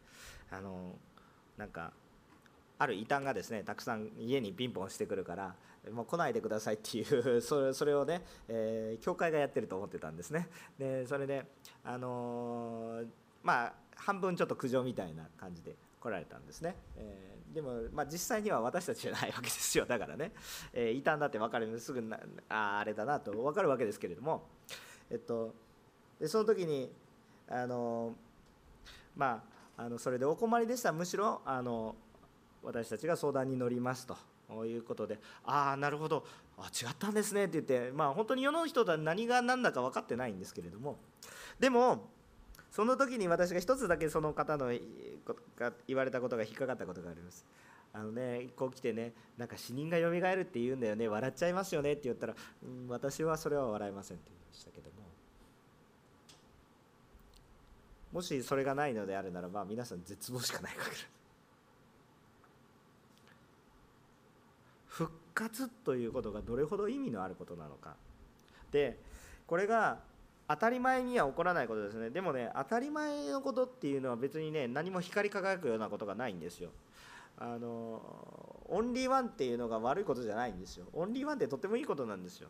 [0.57, 0.97] あの
[1.57, 1.93] なんか
[2.79, 5.55] ある異端がですねたくさん家にピンポンしてくるから
[5.93, 10.49] もう来ないでくださいっていう それそれをね、えー、教会がやってると思ってたんですね。
[10.79, 11.47] でそれで
[11.85, 13.09] あのー、
[13.43, 19.87] まあ半分ちょっと苦情みたいな感じで来られたんですね、えー、でも、まあ、実際には私たちじゃないわけですよ。
[19.87, 20.33] だからね、
[20.73, 24.49] えー、異端だって分かるすぐなああれだなと分かるわけですけれども、
[25.11, 25.55] えっと、
[26.19, 26.91] でその時に
[27.49, 28.15] あの
[29.17, 29.45] ま
[29.77, 31.95] ああのそれでお困りでしたむしろあの
[32.65, 34.17] 私たちが相談に乗りますと。
[34.67, 35.19] いうことで。
[35.47, 36.27] ああなるほど。
[36.59, 37.91] あ違ったんですねって言って。
[37.91, 40.99] まあ本当に世の人とは何が何だか分かってないんですけれども。
[41.59, 42.11] でも
[42.73, 44.73] その時に私が一つだけその方の
[45.57, 47.45] が言われたことが引っかかったことがあります。
[47.93, 51.07] あのねこう来てねなんか死人がよみがえるって言うんだよね。
[51.07, 55.03] 笑っちゃいますよねって言ったら、うん、私はそれは笑いませんって言いましたけども。
[58.13, 60.97] もしそれがないのであるならば皆さん絶望しかないかけ
[64.89, 67.97] 復活ということがどれほど意味のあることなのか。
[68.71, 68.99] で
[69.47, 69.99] これが
[70.49, 72.11] 当たり前には起こらないことですね。
[72.11, 76.71] でもね当たり前のことっていうのは別にね何も光り輝くようなことがないんですよ。
[77.39, 78.03] あの
[78.69, 80.87] オンリーワンっていうのが悪いことじゃないんですよ。
[80.93, 82.49] オンリーワンってとってもいいことなんですよ。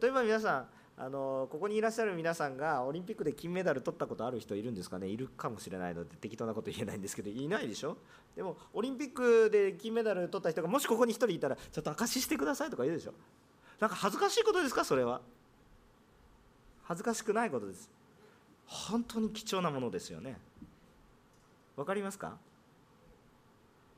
[0.00, 0.68] 例えば皆さん
[1.00, 5.06] あのここにいらっしゃる皆さんがオリンピックで金メダル取ったことある人いるんですかね？
[5.06, 7.96] いるかもしれないので適当なこと言えないんですけどいないでしょ？
[8.34, 13.12] でもオリンピックで金メダル取った人がもしここに1人いたらちょっと証ししてくださいとか言うでしょ？
[13.78, 14.84] なんか恥ずかしいことですか？
[14.84, 15.20] それは。
[16.88, 17.90] 恥ずかしくないことです。
[18.66, 20.38] 本当に貴重なものですよね。
[21.76, 22.38] わかりますか？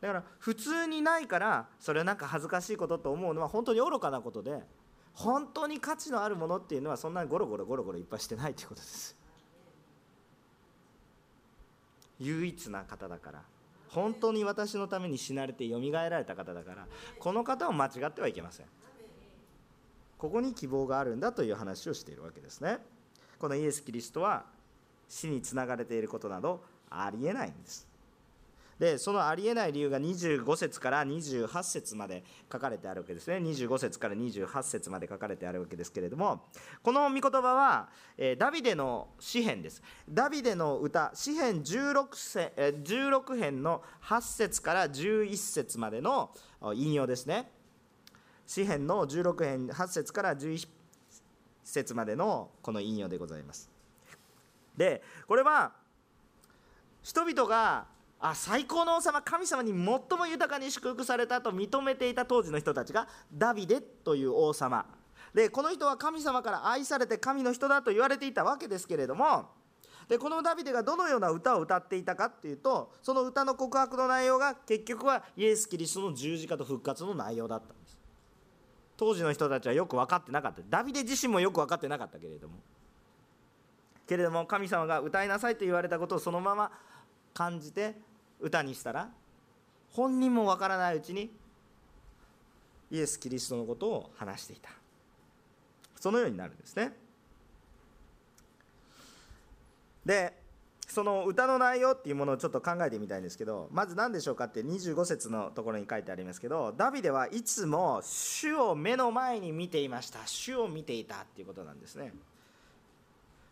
[0.01, 4.65] だから普通にないからそれはなんか恥ずかしいことと思うのは本当に愚かなことで
[5.15, 9.17] 本当に価値のあるものっていうのはそんなにゴロゴロゴロゴロいっぱいしてないということです。
[12.19, 13.43] 唯一な方だから。
[13.89, 16.87] 本当に私のために死なれてよみがえられた方だから
[17.19, 18.67] この方を間違ってはいけません。
[20.21, 22.77] ここに希望があるんだという話をしているわけですね。
[23.39, 24.45] このイエス・キリストは
[25.09, 27.89] 死につながれていることなどありえないんです。
[28.79, 33.37] でそのありえない理由が25節から28節まで書かれてあるわけですね。
[33.39, 36.43] 25節から28節まで書かれてあるわけですけれども
[36.83, 39.83] この御言葉は、えダビデの詩編です。
[40.07, 46.31] ダビデの歌詩編 16, 16編の8節から11節までの
[46.75, 47.51] 引用ですね。
[48.51, 50.67] 詩編の16編8節から11
[51.63, 53.71] 節までのこの引用でございます。
[54.77, 55.71] でこれは
[57.01, 57.87] 人々が
[58.19, 64.85] あ最高の王様神様に最も豊かに祝福されたと認めていた当時の人たちがダビデという王様。
[65.33, 69.49] でこの人は神様から愛されて神の人だと言われていたわけですけれども
[70.09, 77.80] でこのダビデがどのような歌を歌っていたかっていうとその歌の告白の内容が結局はイエス・キリストの十字架と復活の内容だった。
[79.01, 80.61] 当時の人たちはよく分かってなかった。
[80.69, 82.57] ダビデ自身もよく分かってなかったけれども。
[84.07, 86.71] けれども神様が歌いなさいと言われたことをそのまま
[87.33, 87.95] 感じて
[88.41, 89.09] 歌にしたら
[89.93, 91.31] 本人もわからないうちに
[92.91, 94.69] イエス・キリストのことを話していた。
[95.99, 96.93] そのようになるんですね。
[100.05, 100.40] で
[100.91, 110.19] その歌の内容っていうものをちょっと考えてみたいんですけどまず何でしょうかって25節のところに書いてありますけどダビデはいつも主を目の前に見ていました。
[110.27, 112.13] 主を見ていたっていうことなんですね。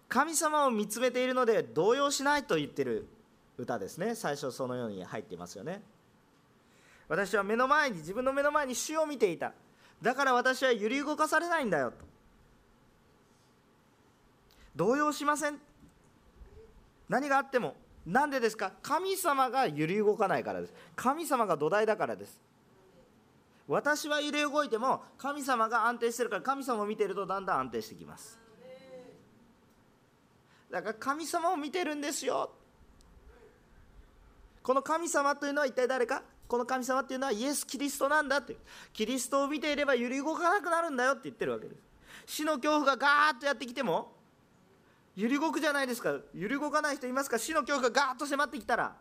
[0.09, 3.07] 神様を見つめているので動揺しないと言ってる
[3.57, 4.17] 歌ですね。
[4.17, 5.81] 最初そのように入っていますよね。
[7.09, 9.53] 私は目の前に自分の目の前に主を見ていた。
[10.03, 12.05] だから私は揺り動かされないんだよと。
[14.75, 15.68] 動揺しません。
[17.09, 18.73] 何があっても何でですか？
[18.83, 20.75] 神様が揺り動かないからです。
[20.97, 22.41] 神様が土台だからです。
[23.67, 28.39] 私は揺れ動いても神様が安定してるから神様を見てるとだんだん安定してきます。
[30.71, 32.51] だから神様を見てるんですよ。
[34.63, 36.23] この神様というのは一体誰か？
[36.47, 38.57] この神様っていうのはイエス・キリストなんだって。
[38.95, 41.83] キリストを見ていれば揺り動かなくなるんだよって言ってるわけです。
[42.25, 44.13] 死の恐怖がガーッとやってきても
[45.19, 46.15] 揺り動くじゃないですか。
[46.33, 47.39] 揺り動かない人いますか？
[47.39, 48.95] 死の恐怖がガーッと迫ってきたら。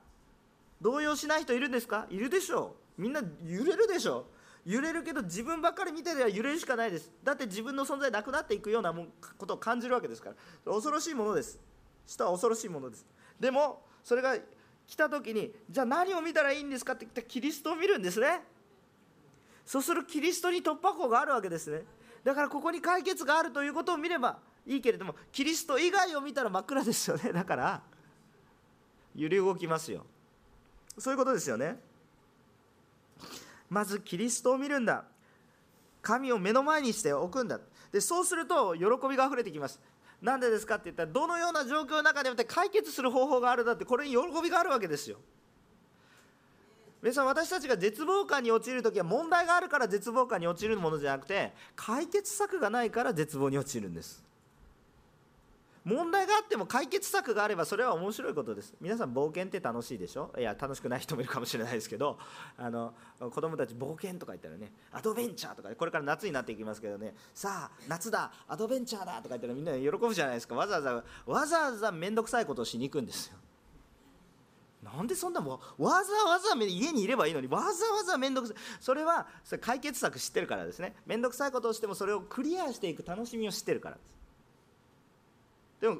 [0.82, 2.08] 動揺しない人いるんですか？
[2.10, 3.02] いるでしょう。
[3.04, 4.26] みんな揺れるでしょ
[4.66, 4.72] う。
[4.72, 7.12] 揺れるけど自分ばっかり見てでは揺れるしかないです。
[7.24, 9.06] だって自分の存在なくなっていくようなも
[9.38, 10.32] ことを感じるわけですか
[10.66, 10.74] ら。
[10.74, 11.60] 恐ろしいものです。
[12.08, 13.06] 死とは恐ろしいものです。
[13.40, 14.36] でもそれが
[14.88, 18.42] 来た時にじゃあ何を見たらいいんですかって言ったらキリストを見るんですね。
[19.68, 21.84] そうするキリストに突破口があるわけですね。
[22.24, 27.32] だからここに解決があるということを見ればいいけれどもキリスト以外を見たら真っ暗ですよね。
[27.32, 27.82] だから
[29.16, 30.06] 揺り動きますよ。
[31.00, 31.80] そういうことですよね。
[33.70, 35.06] まずキリストを見るんだ。
[36.02, 37.60] 神を目の前にしておくんだ。
[37.92, 39.80] でそうすると喜びがあふれてきます。
[40.22, 45.18] なんでですかって言ったらどのような状況の中でもって解決する方法があるだってこれに喜びがあるわけですよ。
[47.02, 54.27] 皆さん私たちが絶望感に陥る時は問題があるから絶望感に陥るものじゃなくて解決策がないから絶望に陥るんです。
[55.88, 58.73] 問題があっても解決策があればそれは面白いことです。
[58.82, 60.34] 皆さん冒険って楽しいでしょ？
[60.38, 62.19] いや楽しくない人もいるかもしれないですけど
[62.58, 70.56] あの子供たち冒険とか言ったらねアドベンチャーとかこれから夏になっていきますけどねさあ夏だアドベンチャーだとか言ったらみんな喜ぶじゃないですか。
[70.56, 73.38] わざわざわざわざ面倒くさいことをしに行くんですよ。
[74.84, 78.58] なんでそんなもうわざわざ家にいればいいのにわざわざ面倒くさい。
[78.82, 80.95] それはそれ解決策知ってるからですね。
[81.06, 84.17] 面倒くさいことをしてもそれをクリアしていく楽しみを知ってるからです。
[85.80, 85.98] でも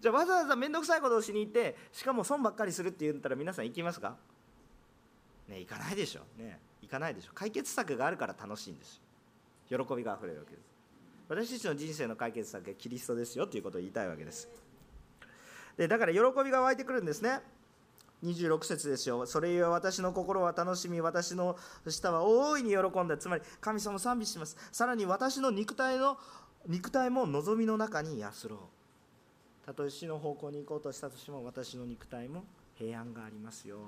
[0.00, 4.16] じゃあわざわざ面倒くさいことをしに行ってしかも損ばっかりするって言ったら皆さん行きますか？
[5.48, 6.20] ね行かないでしょ。
[6.38, 7.32] ね行かないでしょ。
[7.34, 9.00] 解決策があるから楽しいんです
[9.70, 9.84] よ。
[9.84, 10.64] 喜びがあふれるわけです。
[11.28, 14.48] 私たちの人生の解決策はキリストですよということを言いたいわけです。
[15.76, 17.40] でだから喜びが湧いてくるんですね。
[18.24, 19.26] 26節ですよ。
[19.26, 23.18] それゆえ私の心は楽しみ、私の舌は大いに喜んだ。
[23.18, 24.56] つまり、神様賛美します。
[24.72, 26.16] さらに私の肉体の
[26.66, 28.58] 肉体も望みの中に安ろう。
[29.66, 32.44] たとえ死の方向に行こうとしたとしても私の肉体も
[32.78, 33.78] 平安がありますよ。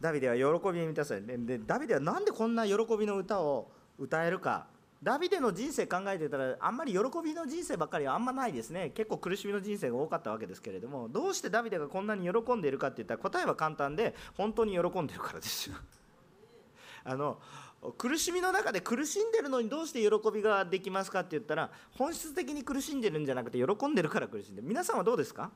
[0.00, 4.66] ダビデは喜びに満たされでダビデは何でこんな喜びの歌を歌えるか。
[5.02, 8.90] ダビデの人生考えてたらあんまり喜びの人生ばっかりはあんまないですね。
[8.90, 15.76] 結構苦しみの人生が多かったわけですけれどもどうしてダビデがこんなに喜んでいるかって言ったら答えは簡単で本当に喜んでるからですよ。
[17.04, 17.38] あの
[17.98, 24.68] 苦しみの中で苦しんでるのにどうして喜びができますかって言ったら本質的に苦しんでるんじゃなくて喜んでるから苦しんでる。
[24.68, 25.50] 皆さんはどうですか？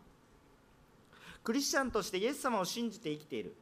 [1.44, 3.54] クリスチャンとしてイエス様を信じて生きている。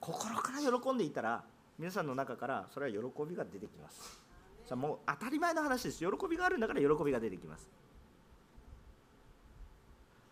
[0.00, 1.44] 心から喜んでいたら
[1.78, 4.22] 皆さんの中からそれは喜びが出てきます。
[4.64, 5.98] さあもう当たり前の話です。
[5.98, 7.68] 喜びがあるんだから喜びが出てきます。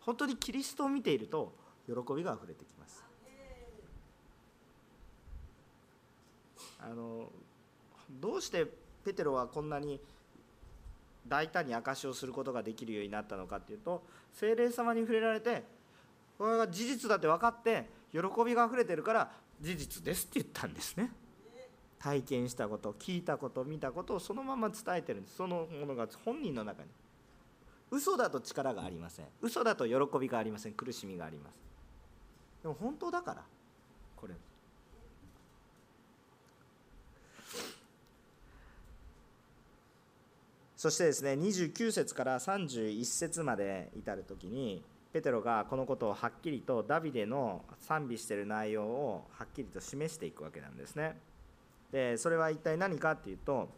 [0.01, 1.53] 本当にキリストを見ていると
[1.87, 3.05] 喜びがあふれてきます。
[6.85, 7.31] あの
[8.11, 8.67] どうして
[9.05, 10.01] ペテロはこんなに
[11.27, 15.63] 大胆に証しをすることができるようになったのかっていうと精霊様に触れられて
[16.39, 21.13] これが事実だって分かって喜びがあふれてるから事実ですって言ったんですね。
[22.01, 25.37] 体験したこと聞いたこと見たことをそのまま伝えてるんです。
[25.37, 26.89] そのものが本人の中に。
[27.93, 29.27] 嘘だと力がありません。
[29.41, 30.73] 嘘だと喜びがありません。
[30.73, 31.55] 苦しみがあります。
[32.63, 33.45] でも本当だから
[34.17, 34.35] これ。
[40.83, 51.21] そしてですね29節から31節まで至る時にペテロがこのことをはっきりとダビデの賛美している内容をはっきりと示していくわけなんですね。
[51.93, 53.69] でそれは一体何かっていうと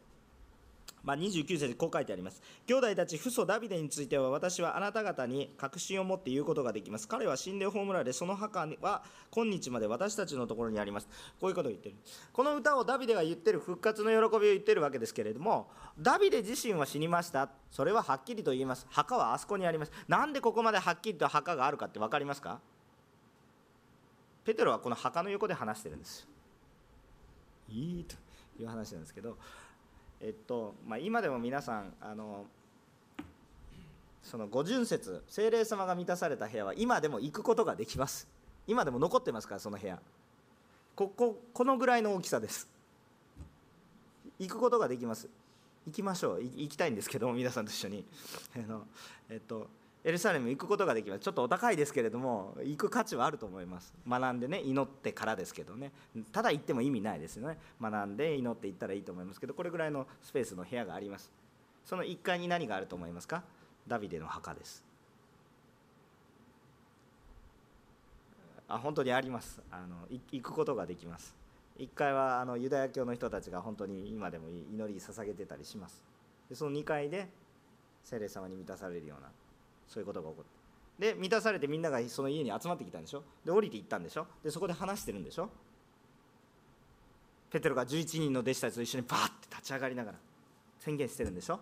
[1.05, 2.43] まあ、29節でこう書いてあります。
[2.67, 7.07] 兄弟たち、父祖ダビデについては、私はあなた方に確信を持って言うことができます。
[7.07, 11.09] 彼は死んで葬られ、その墓は今日まで私たちのところにあります。
[11.41, 11.95] こういうことを言ってる。
[12.33, 17.51] この歌をダビデが言ってる復活の喜びを言ってるわけですけれども、ダビデ自身は死にました。
[17.71, 18.87] それははっきりと言います。
[18.91, 19.93] 墓はあそこにあります。
[20.09, 22.61] なんでここまではっきりと墓があるかって分かりますか？
[24.45, 26.27] ペテロはこの墓の横で話してるんです。
[27.69, 28.15] いいと
[28.61, 29.39] いう話なんですけど、
[30.27, 32.47] えっとまあ、今でも皆さんあの
[34.23, 38.27] その五巡節精霊様が満たされた部屋は今でも行くことができます。
[38.67, 40.01] 今でも残ってますからその部屋。
[40.97, 42.67] こここのぐらいの大きさです。
[44.39, 45.29] 行くことができます。
[45.87, 46.43] 行きましょう。
[46.43, 48.07] 行きたいんですけども皆さんと一緒に。
[48.57, 48.87] あの
[49.29, 49.69] えっと
[50.07, 51.21] エルサレム行くことができます。
[51.21, 53.95] ちょっとお高いですけれども行く価値はあると思います。
[54.07, 55.93] 学んでね祈ってからですけどね。
[56.31, 57.59] ただ行っても意味ないですよね。
[57.81, 61.33] 学んで祈って行ったらいいと思いますけどこれぐらいのスペースの部屋があります。
[61.87, 63.43] その1階に何があると思いますか？
[63.89, 64.85] ダビデの墓です。
[68.69, 69.63] あ本当にあります。
[69.71, 71.35] あの行くことができます。
[71.79, 76.03] 1階はあのユダヤ教の人たちが本当に今でも祈り捧げてたりします。
[76.51, 77.29] でその2階で
[78.03, 79.29] 聖霊様に満たされるような
[79.89, 81.13] そういうことが起こって。
[81.13, 83.25] で満たされてみんながその家に集まってきたんでしょ？
[83.45, 84.27] で降りていったんでしょ？
[84.45, 85.51] でそこで話してるんでしょ？
[87.51, 90.19] ペテロが11人の弟子たちと一緒にバーって立ち上がりながら
[90.79, 91.61] 宣言してるんでしょ？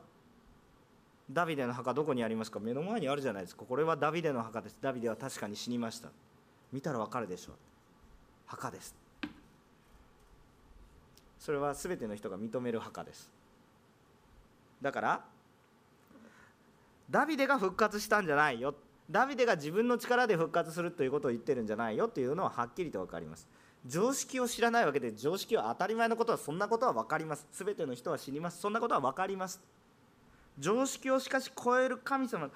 [1.30, 2.60] ダビデの墓どこにありますか？
[2.60, 3.64] 目の前にあるじゃないですか。
[3.66, 4.76] これはダビデの墓です。
[4.80, 6.10] ダビデは確かに死にました。
[6.72, 7.52] 見たらわかるでしょ？
[7.52, 7.54] う
[8.46, 8.94] 墓です。
[11.38, 13.30] それは全ての人が認める墓です。
[14.82, 15.24] だから
[17.12, 18.74] ダビデが復活したんじゃないよ。
[19.10, 23.46] ダビデが自分の力で復活するということを言ってるんじゃないよというのははっきりと分かります。
[23.84, 27.46] 常識を知らないわけで常識は当たり前のことはそんなことは分かります。
[27.52, 28.62] 全ての人は死にます。
[28.62, 29.60] そんなことは分かります。
[30.58, 32.50] 常識をしかし超える神様。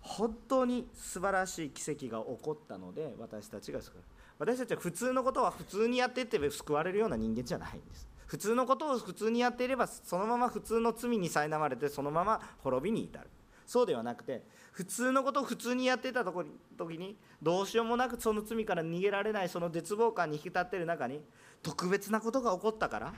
[0.00, 4.02] 本当に素晴らしい奇跡が起こったので私たちが救わ
[4.46, 8.08] れる私たちは普通のことは普通にやっていって救われるような人間じゃないんです。
[8.26, 13.28] 普通のことを普通にやっていればそのまま普通の罪に苛まれてそのまま滅びに至る。
[13.66, 14.42] そうではなくて
[14.72, 21.20] 普通のことを普通にやっていた時にどうしようもなくその罪から逃げられないその絶望感に引き立ってる中に
[21.62, 23.14] 特別なことが起こったから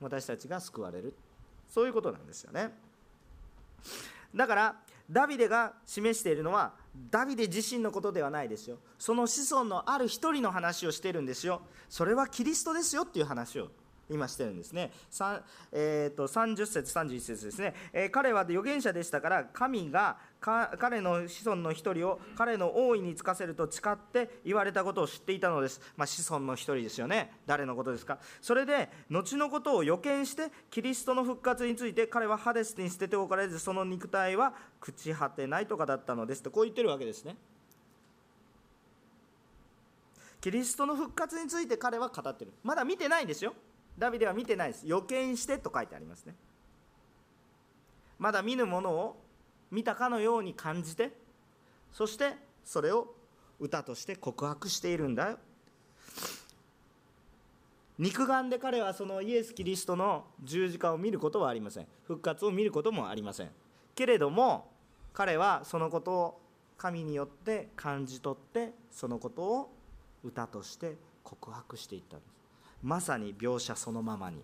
[0.00, 1.14] 私たちが救われる。
[1.68, 2.70] そういうことなんですよね。
[4.34, 4.76] だから
[5.10, 6.74] ダビデが示しているのは
[7.10, 8.78] ダビデ自身のことではないですよ。
[8.98, 11.62] その子孫のある一人の話をしてるんですよ。
[11.88, 13.70] それはキリストですよっていう話を
[14.08, 14.92] 今してるんですね。
[15.72, 27.32] えーと、30節31節ですね、えー、彼は預言者でしたから神が彼の子孫の一人を彼の王位に就かせると誓って言われたことを知っていたのです、まあ、子孫の一人ですよね。
[27.46, 28.18] 誰のことですか？
[28.40, 36.42] それで後のことを予見してキリストの復活について彼はハデスに捨てておかれずその肉体は朽ち果てないとかだったのです。
[36.42, 37.36] とこう言ってるわけですね。
[40.40, 42.52] キリストの復活について彼は語ってる。
[42.62, 43.52] まだ見てないんですよ。
[43.98, 44.86] ダビデは見てないです。
[44.86, 46.34] 予見してと書いてありますね。
[48.18, 49.22] まだ見ぬものを
[49.70, 51.10] 見たかのように感じて
[51.92, 52.34] そして
[52.64, 53.14] それを
[53.58, 55.38] 歌として告白しているんだよ。
[57.98, 61.86] 肉眼で彼はそのイエス・キリストの十字架を見ることはありません。
[62.04, 63.50] 復活を見ることもありません。
[63.94, 64.70] けれども
[65.14, 66.40] 彼はそのことを
[66.76, 69.72] 神によって感じ取ってそのことを
[70.22, 72.35] 歌として告白していったんです。
[72.82, 74.42] まさに描写そのままに。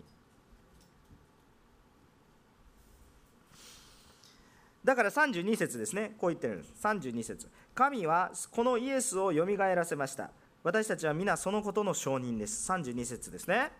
[4.83, 6.13] だから32節ですね。
[6.17, 6.73] こう言ってるんです。
[6.81, 7.47] 32節。
[7.73, 10.29] 神はこのイエスをよみがえらせました。
[10.63, 12.69] 私たちは皆そのことの証人です。
[12.71, 13.71] 32節ですね。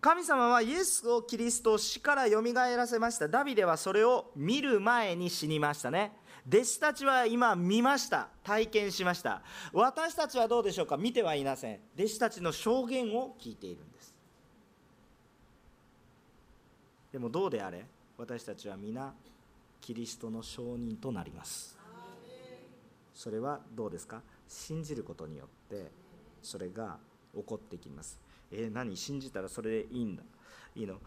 [0.00, 3.28] 神様はイエスをキリストを死からよみがえらせました。
[3.28, 6.12] ダビデはそれを見る前に死にましたね。
[6.48, 8.28] 弟子たちは今見ました。
[8.44, 9.42] 体験しました。
[9.72, 10.96] 私たちはどうでしょうか？
[10.96, 11.80] 見てはいません。
[11.98, 14.14] 弟子たちの証言を聞いているんです。
[17.12, 17.84] でもどうであれ？
[18.16, 19.12] 私たちは皆
[19.80, 21.76] キリストの証人となります。
[23.12, 24.22] それはどうですか？
[24.48, 25.90] 信じることによって
[26.42, 26.98] それが
[27.34, 28.20] 起こってきます。
[28.52, 28.96] えー、何？
[28.96, 30.22] 信じたらそれでいいんだ。
[30.76, 31.00] いいの？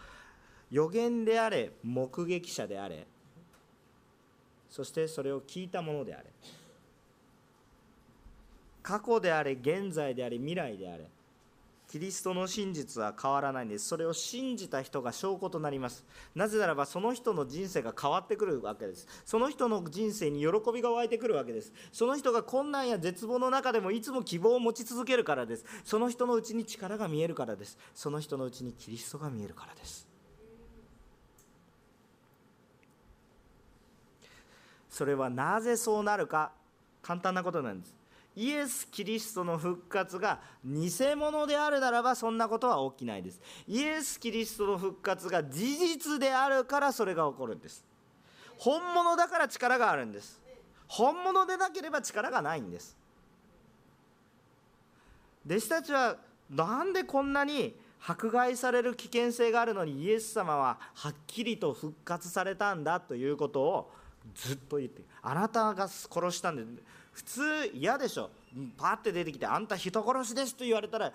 [0.69, 3.07] 予言であれ目撃者であれ
[4.69, 6.25] そしてそれを聞いたものであれ。
[8.81, 11.05] 過去であれ現在であれ未来であれ。
[11.89, 13.87] キリストの真実は変わらないんです。
[13.87, 16.05] それを信じた人が証拠となります。
[16.35, 19.07] なぜならばその人の人生が変わってくるわけです。
[19.25, 21.73] その人の人生に喜びが湧いてくるわけです。
[21.91, 25.65] その人が困難や絶望の中でもいつも希望を持ち続けるからです。
[25.83, 27.75] その人のうちに力が見えるからです。
[27.95, 30.08] その人のうちにキリストが見えるからです。
[34.99, 36.51] それはなぜそうなるか？
[37.01, 37.95] 簡単なことなんです。
[38.35, 43.39] イエス・キリストの復活が偽物であるならばそんなことは起きないです。
[43.65, 47.81] イエス・キリストの復活が事実であるからそれが起こるんです。
[48.57, 50.41] 本物だから力があるんです。
[50.89, 52.97] 本物でなければ力がないんです。
[55.45, 56.17] 弟子たちは
[56.49, 57.73] なんでこんなに
[58.05, 63.91] 迫害される危険性があるのにイエス様ははっきりと復活されたんだということを
[64.35, 66.63] ずっと言ってあなたが殺したんで
[67.11, 67.41] 普通
[67.73, 68.29] 嫌でしょ。
[68.77, 71.11] パって出てきてあんた人殺しですと言われたら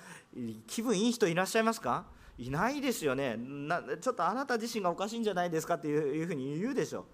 [0.66, 2.04] 気分いい人いらっしゃいますか？
[2.38, 3.36] いないですよね。
[3.36, 7.06] なちょっとあなた自身がおかしいんじゃないですかっていうふうに言うでしょ。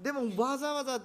[0.00, 1.00] でもわざわざ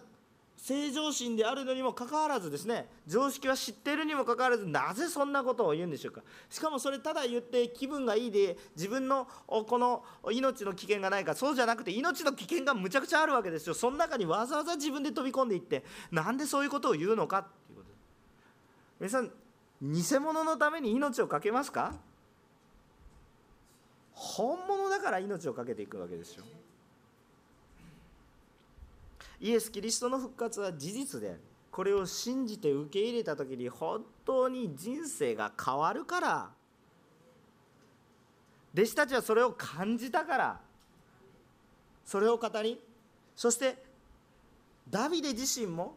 [0.61, 6.21] 正常心であるのにもかかわらずですね常識は知っているにもかかわらずなぜそんなことを言うんでしょうか。
[6.49, 13.73] しかもそれただ言って気分がいいで自分のこの命の危険がないかそうじゃなくて命の危険がむちゃくちゃあるわけですよ。
[13.73, 17.39] その中にわざわざ自分で飛び込んでいってなんでそういうことを言うのか。
[17.39, 17.89] っていうこと
[18.99, 19.31] 皆さん
[19.81, 21.93] 偽物のために命を懸けますか。
[24.13, 26.43] 本物だから命を懸けていくわけですよ。
[29.39, 31.37] イエス・キリストの復活は事実で
[31.71, 36.49] これを信じて受け入れた時に本当に人生が変わるから。
[38.73, 40.61] 弟子たちはそれを感じたから。
[42.03, 42.81] それを語り。
[43.35, 43.81] そして
[44.89, 45.95] ダビデ自身も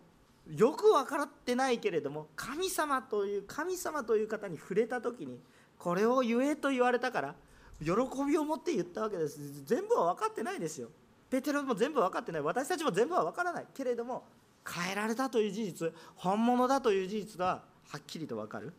[0.55, 5.41] よく分かってないけれども神様という神様という方に触れた時に
[5.79, 7.35] これを言えと言われたから
[7.81, 7.93] 喜
[8.27, 9.65] びを持って言ったわけです。
[9.65, 10.89] 全部は分かってないですよ。
[11.33, 12.43] ペテロも全部分かってない。
[12.43, 13.67] 私たちも全部は分からない。
[13.73, 14.23] けれども
[14.69, 18.71] 変えられたという事実本物だという事実ははっきりと分かる。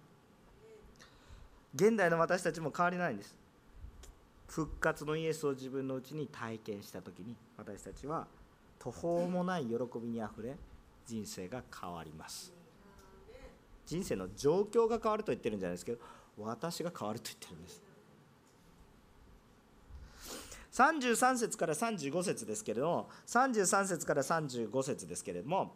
[1.74, 3.36] 現代の私たちも変わりないんです。
[4.48, 8.28] 復活のイエスを自分のうちに体験した時に私たちは
[8.78, 10.56] 途方もない喜びにあふれ
[11.08, 12.54] 人生が変わります。
[13.88, 15.98] 人生の状況が変わると言ってるんじゃないですけど
[16.38, 17.83] 私が変わると言ってるんです。
[20.74, 25.76] 33節から35節ですけれども33節から35節ですけれども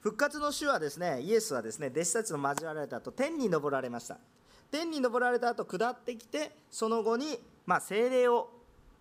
[0.00, 4.18] 復活の主はですねイエスはですね弟子たちの交わられた後天に昇られました。
[4.70, 8.50] 天に昇られた後下ってきてその後に、まあ、精霊を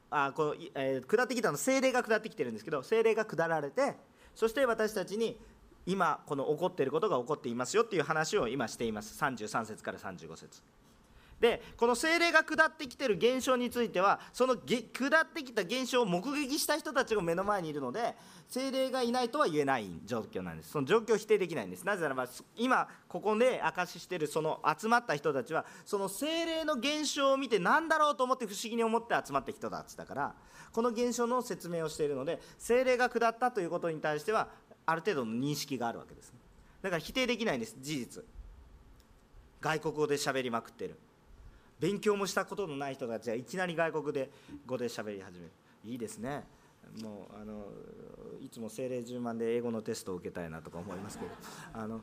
[0.10, 3.96] あこの、えー、下ってきたの精霊が下ってきてるんですけど精霊が下られて
[4.34, 5.38] そして私たちに
[5.86, 9.22] 今この起こっていることが起こっていますよっていう話を今しています。
[9.22, 10.62] 33節から35節。
[11.40, 18.16] でこの精霊が下ってきてる現象についてはその下ってきた現象を目撃した人たちが目の前にいるので
[18.48, 20.72] 精霊がいないとは言えない状況なんです。
[20.72, 21.86] その状況を否定できないんです。
[21.86, 30.36] なぜならば今ここで証ししてるその集まった人たちはその精霊の現象を見て何だろうと思って不思議に思って集まった人たちだから
[30.72, 34.48] この現象の説明をしているので精霊が下ったということに対しては
[34.86, 36.40] ある程度の認識があるわけですね。
[36.82, 38.24] だから否定できないんです事実。
[39.60, 40.98] 外国語で喋りまくってる。
[41.80, 44.30] 勉強もしたことのない人たちがいきなり外国で
[44.66, 45.52] 語で喋り始める。
[45.84, 46.44] いいですね。
[47.02, 47.66] もうあの
[48.42, 51.32] いつも精霊10万で英語のテストを受けたいなとか思いますけど。
[51.74, 52.02] あの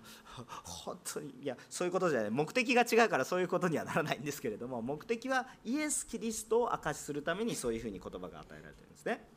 [0.62, 9.28] 本当にいやそういうことじゃない目的が違うからそういうことにはならないんですけれども目的はイエス・キリストを証しするためにそういうふうに言葉が与えられてるんですね。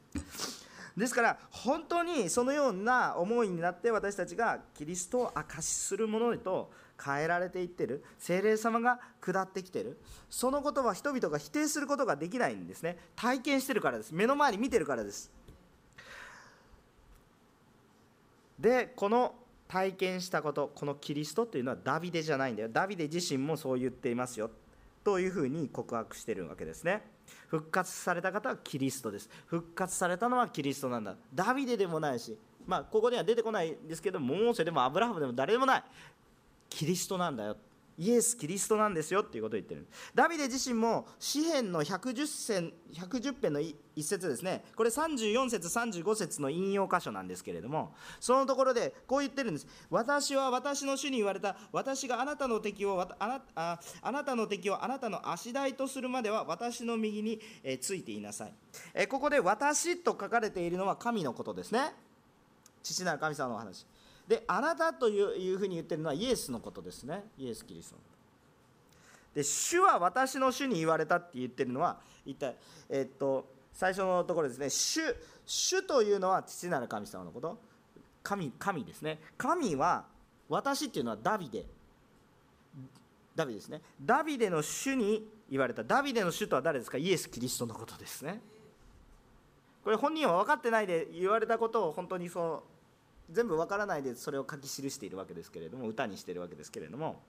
[0.98, 6.72] ですから本当にそのような思いになって私たちがキリストを証しするものへと
[7.04, 8.04] 変えられていってる。
[8.18, 10.00] 精霊様が下ってきてる。
[10.30, 12.98] そのことは人々が否定することができないんですね。
[13.16, 14.14] 体験してるからです。
[14.14, 15.32] 目の前に見てるからです。
[18.60, 19.36] でこの
[19.68, 22.70] 体験したことこのキリストっていうのはダビデじゃないんだよ。
[22.70, 24.50] ダビデ自身もそう言っていますよ。
[25.04, 27.02] というふうに告白してるわけですね。
[27.48, 29.30] 復活された方はキリストです。
[29.45, 31.16] 復活されたのはキリストなんだ。
[31.34, 35.84] ダビデでもないしまあここには出てこないんですけどモーセでもアブラハムでも誰でもない。
[36.70, 37.57] キリストなんだよ。
[37.99, 39.88] イエス・キリストなんですよっていうことを言ってる。
[40.13, 44.63] ダビデ自身も詩篇の110編 ,110 編の一節ですね。
[44.76, 49.68] これ34節35節の引用箇所なんですけれどもそのところでこう言ってるんです。
[49.89, 51.57] 私は私の主に言われた。
[51.72, 58.53] 私があなたの敵をあなああなたの敵をあなたの足台とするまでは私の右に、えついていなさい、
[58.93, 61.95] えここで私と書かれているのは神のことですね。
[62.84, 63.88] 父なる神様の話。
[64.28, 67.23] であなたというふうに言ってるのはイエスのことですね。
[67.38, 68.01] イエス・キリストの
[69.34, 72.55] で主は私の主に言われたって言ってるのは一体
[72.89, 74.69] えっと最初のところですね。
[74.69, 75.01] 主
[75.45, 77.57] 主というのは父なる神様のこと。
[78.23, 79.19] 神神ですね。
[79.38, 80.05] 神は
[80.49, 81.65] 私っていうのはダビデ。
[83.36, 83.82] ダビデですね。
[84.01, 85.84] ダビデの主に言われた。
[85.84, 86.97] ダビデの主とは誰ですか？
[86.97, 88.41] イエス・キリストのことですね。
[89.84, 92.76] これ本人は分かってないで言われたことを本当にそう
[93.30, 97.21] 全部わからないでそれを書き記しているわけですけれども歌にしているわけですけれども。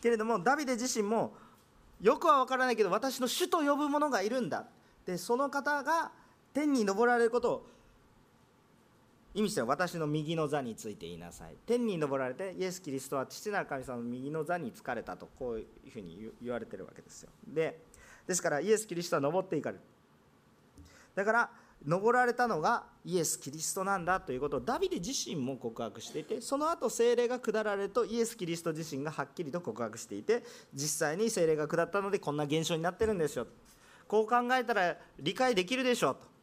[0.00, 1.34] けれどもダビデ自身も
[2.00, 4.66] よくは分からないけど私の主と呼ぶ者がいるんだ。
[5.04, 6.12] でその方が
[6.52, 7.66] 天に昇られることを
[9.34, 11.56] 意味して私の右の座についていなさい。
[11.66, 17.30] 天に昇られてイエス・キリストは父なる神様の右の座に疲れたとこういうふうに言われてるわけですよ。
[17.46, 17.78] で
[18.26, 19.80] ですからイエス・キリストは登っていかれる。
[21.14, 21.50] だから
[21.86, 24.56] 登られたのがイエス・キリストなんだということ。
[24.56, 30.42] をダビデ自身も告白していてその後精霊が下られるとイエス・キリスト自身がはっきりと告白していて
[30.74, 33.46] 実際に精霊が下ったのでこんな現象になってるんですよ。
[34.08, 36.36] こう考えたら理解できるでしょと。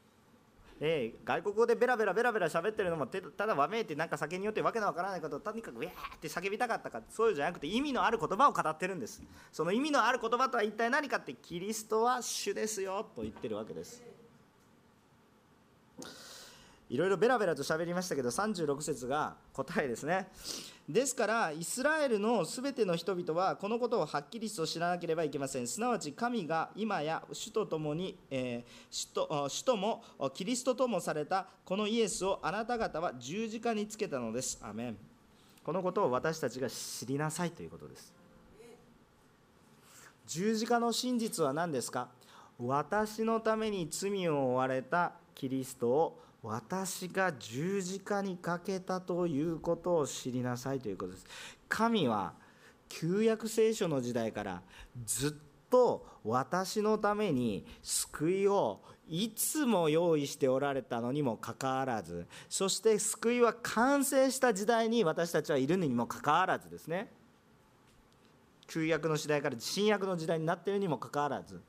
[0.80, 9.22] えー、外国語でベラベラベラベラ喋ってるのもただわめいてなんか酒によってわけのわからないことをとにかくウェーって叫びたかったかそういうじゃなくて意味のある言葉を語ってるんです。
[9.52, 14.13] その意味のある言葉とは一体何かってキリストは主ですよと言ってるわけです。
[16.90, 20.28] いろいろベラベラと喋りましたけど36節が答えですね。
[20.88, 25.68] ですからイスラエルのすべての人々はこのことをはっきりと知らなければいけません。
[25.68, 34.60] すなわち神が今や主と共に、えー、主と主ともキリストともされたこのイエスをあなた方は十字架につけたのです。
[34.62, 34.98] アメン。
[35.64, 38.14] このことを私たちが知りなさいということです。
[40.28, 42.10] 十字架の真実は何ですか？
[42.60, 51.26] 私のために罪を負われたキリストを私が十字架にかけたということを知りなさいということです。
[51.70, 52.34] 神は
[52.90, 54.62] 旧約聖書の時代から
[55.06, 55.34] ずっ
[55.70, 67.12] と私のために救いをいつも用意しておられたのにもかかわらずそして救いは完成した時代に私たちはいるのにもかかわらずですね。
[68.68, 71.62] 旧約の時代から新約の時代になっているにもかかわらず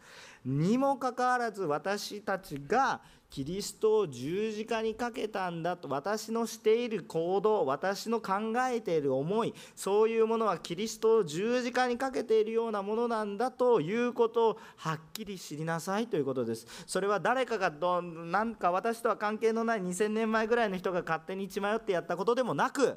[0.45, 3.01] にもかかわらず私たちが
[3.35, 8.35] キリストを十字架にかけたんだと私のしている行動私の考
[8.71, 16.65] えている思いそういうものはキリストを十字架にかけているようなものなんだということをはっきり知りなさいということです。
[16.87, 22.97] それは誰かがどなんか私とは関係のない2000年前ぐらいの人が勝手に血迷ってやったことでもなく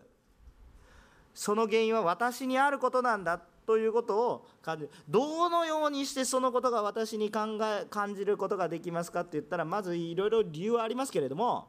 [1.33, 3.41] その原因は私にあることなんだ。
[3.67, 11.67] ということを感じるどのようにしてそのことが私に考え感じることができますかって言ったらまずいろいろ理由はありますけれども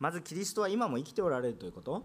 [0.00, 2.02] まずキリストは今も生きておられるということ。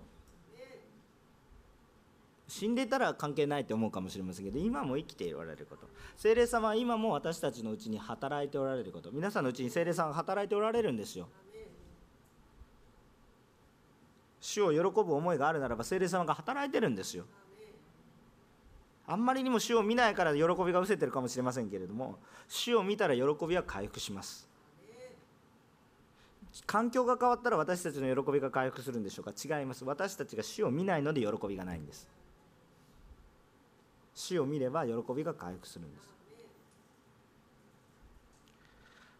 [2.48, 5.88] 死んでたら関係ないと思うかもしれませんけど今も生きておられること。
[6.18, 9.10] 精霊様は今も私たちのうちに働いておられること。
[9.10, 11.30] 皆さんのうちに精霊さんが働いておられるんですよ。
[14.42, 17.26] 主を喜ぶ思いがあるならば精霊様が働いてるんですよ。
[19.12, 24.48] あんまりにも主を見ないから喜びが失せてるかもしれませんけれども主を見たら喜びは回復します。
[26.66, 29.34] 環境が変わったら私たちの喜びが回復するんでしょうか？
[29.34, 29.84] 違います。
[29.84, 32.08] 私たちが主を見ないので喜びがないんです。
[34.16, 36.10] 主を見れば喜びが回復するんです。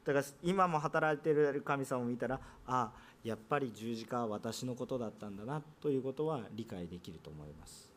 [0.06, 2.92] だから今も働いている神様を見たらああ
[3.26, 7.91] やっぱり十字架は私のことだったんだなということは理解できると思います。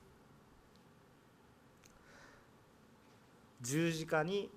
[3.65, 4.51] 十字架に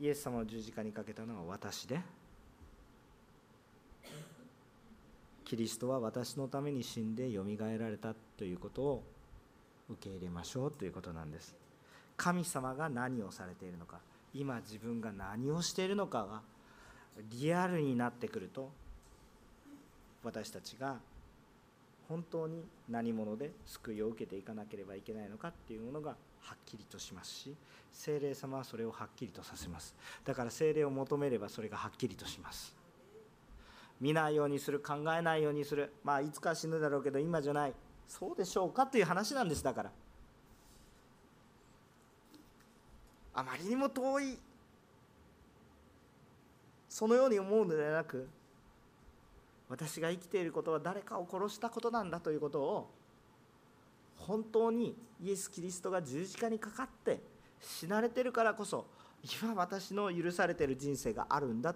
[0.00, 2.00] イエス様を十字架にかけたのは私で
[5.44, 9.02] キリストは私のために死んでよみがえられたということを
[9.88, 11.54] 受け入れましょうということなんです。
[12.16, 13.98] 神様が何をされているのか
[14.34, 16.42] 今自分が何をしているのかが
[17.30, 18.70] リアルになってくると
[20.24, 20.96] 私たちが
[22.08, 27.56] 本当に何者で救いを受けていかなければいけないのかっていうものがはっきりとしますし
[27.92, 29.94] 精霊様はそれをはっきりとさせます。
[30.24, 32.74] だから精霊を求めればそれがはっきりとします。
[34.00, 35.92] 見ないようにする考えないようにする。
[36.02, 37.74] まあいつか死ぬだろうけど今じゃない。
[38.08, 39.62] そうでしょうかという話なんです。
[39.62, 39.90] だから。
[43.34, 44.38] あまりにも遠い。
[46.88, 48.28] そのように思うのではなく
[49.70, 52.90] 私が生きていることは誰かを殺したことなんだということを
[54.26, 57.20] 本当にイエス・キリストが十字架にかかって
[57.60, 58.86] 死なれてるからこそ
[59.40, 61.74] 今私の許されてる人生があるんだ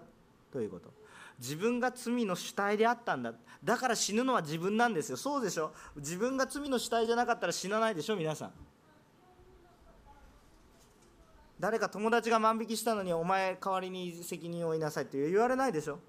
[0.51, 0.91] ということ。
[1.39, 3.33] 自分が罪の主体であったんだ。
[3.63, 5.17] だから死ぬのは自分なんですよ。
[5.17, 5.71] そうでしょ？
[5.95, 8.15] 自分が罪の主体じゃなかったら死なないでしょ？
[8.15, 8.51] 皆さん。
[11.59, 15.99] 誰か友達が万引きしたのにお前代わりに責任を負いなさいって言われないでしょ？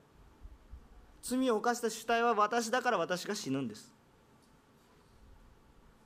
[1.23, 3.93] 罪を犯した主体は私だから私が死ぬんです。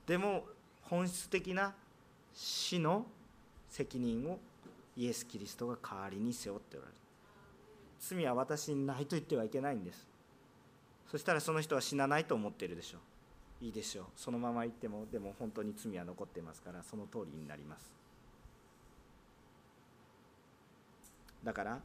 [0.05, 0.43] でも
[0.83, 1.73] 本質的な
[2.33, 3.05] 死の
[3.69, 4.39] 責任を
[4.95, 6.97] イエス・キリストが代わりに背負っておられる。
[7.99, 10.07] 罪は私にないと言ってはいけないんです。
[11.09, 12.97] そしたらその人は死なないと思っているでしょ。
[13.61, 14.05] ういいでしょう。
[14.17, 17.93] そのまま言ってもでも本当に罪は残ってますからその通りになります。
[21.43, 21.79] だから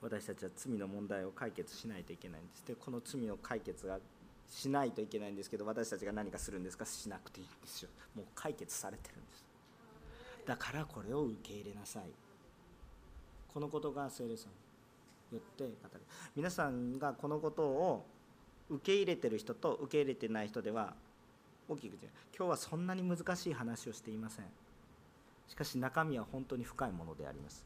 [0.00, 2.64] 私たちは罪の問題を解決しないといけないんです。
[2.66, 3.98] でこの罪の解決が
[4.48, 6.86] しないといけないんですけど私たちが何かするんですか？
[6.86, 7.90] しなくていいんですよ。
[8.14, 9.44] もう解決されてるんです。
[10.46, 12.04] だからこれを受け入れなさい。
[13.52, 14.52] このことが聖霊さん
[15.32, 16.00] によって語る。
[16.34, 18.06] 皆さんがこのことを
[18.70, 20.94] 受け入れてる人と受け入れてない人では
[21.68, 21.98] 大きく違う
[22.36, 24.46] 今日はそんなに難しい話をしていません。
[25.46, 27.64] しかし中身は本当に深いものであります。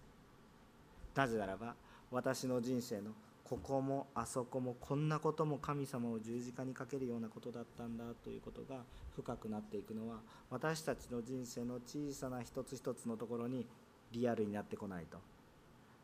[1.14, 1.74] なぜならば
[2.10, 3.12] 私の人生の
[3.44, 8.80] ここもあそこもこんなことも神様を十字架にかけるようなことだったんだということが
[9.14, 10.20] 深くなっていくのは
[10.50, 13.66] 私たちの人生の小さな一つ一つのところに
[14.12, 15.18] リアルになってこないと。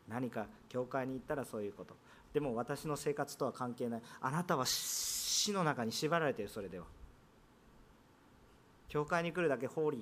[0.07, 1.95] 何か教会に行ったらそういうこと。
[2.33, 4.01] でも私の生活とは関係ない。
[4.21, 6.85] あなたは死の中に縛られているそれでは。
[8.87, 9.97] 教会に来るだけホーリ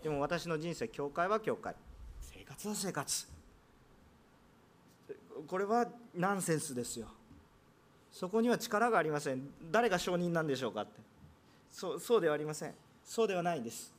[0.00, 0.02] ー。
[0.02, 1.74] でも私の人生教会は教会。
[2.20, 3.35] 生活は生活。
[5.46, 7.06] これはナンセンスですよ。
[8.10, 9.42] そこには力がありません。
[9.70, 11.00] 誰が証人なんでしょうかって。
[11.70, 12.74] そうそうではありません。
[13.04, 13.92] そうではないです。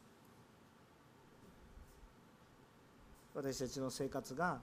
[3.35, 4.59] 私たちの生活が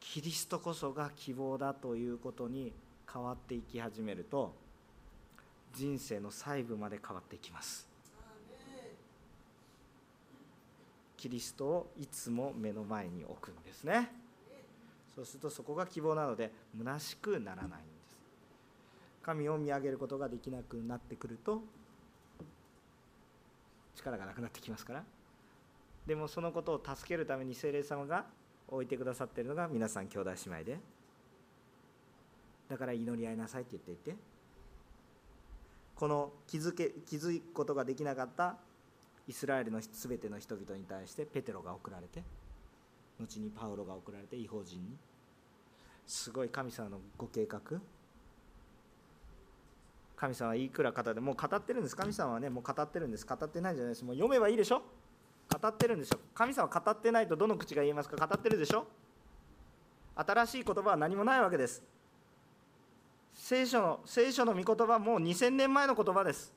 [0.00, 2.72] キリストこそが希望だということに
[3.10, 4.54] 変わっていき始めると
[5.74, 7.88] 人生の細部まで変わっていきます。
[11.16, 14.12] キリストをいつも目の前に置くんですね。
[15.18, 17.76] そうするとそこが希望なので虚しくならないんで
[18.08, 18.20] す。
[19.20, 21.60] 神を見上げることができなくなってくると
[23.96, 25.04] 力がなくなってきますから。
[26.06, 28.26] でもそのことを助けるために精霊様が
[28.68, 30.78] 置いてくださっているのが皆さん兄弟姉妹で。
[32.68, 34.16] だから祈り合いなさいって言っていて。
[35.96, 38.56] この気づけ気づくことができなかった
[39.26, 42.22] イスラエルの全ての人々に対してペテロが送られて
[43.18, 45.07] 後にパウロが送られて違法人に。
[46.08, 47.60] すごい神様のご計画？
[50.16, 51.94] 神様はいくら語ってもう語ってるんです。
[51.94, 53.26] 神様はねもう語ってるんです。
[53.26, 54.04] 語ってないんじゃないです。
[54.04, 54.82] もう読めばいいでしょ？
[55.60, 56.18] 語ってるんでしょ？
[56.34, 58.26] 神様語ってないとどの口が言えますか？
[58.26, 58.86] 語ってるでしょ？
[60.16, 61.82] 新しい言葉は何もないわけです。
[63.34, 66.54] 聖書の聖書の御言葉はもう2000年前の言葉です。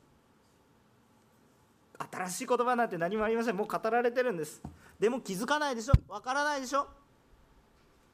[2.12, 3.58] 新しい言葉なんて何もありません。
[3.58, 4.62] もう語られてるんです。
[4.97, 5.93] でも気づかないでしょ？
[6.08, 6.88] わからないでしょ？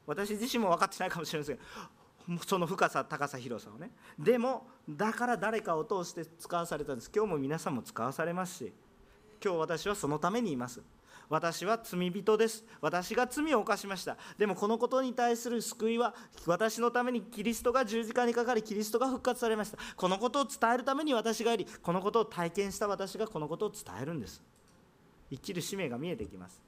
[0.08, 1.58] 私自身も分かってないかもしれません。
[2.46, 3.90] その深さ高さ広さをね。
[4.18, 7.10] でもだから誰かを通して使わされたんです。
[7.14, 8.72] 今日も皆さんも使わされますし
[9.44, 10.80] 今日私はそのためにいます。
[11.28, 12.64] 私は罪人です。
[12.80, 14.16] 私が罪を犯しました。
[14.38, 16.14] でもこのことに対する救いは
[16.46, 19.76] 私のためにキリストが十字架にかかりキリストが復活されました。
[19.94, 24.42] このことを伝えるために私がいりこのことを体験した私がこのことを伝えるんです。
[25.30, 26.67] 生きる使命が見えてきます。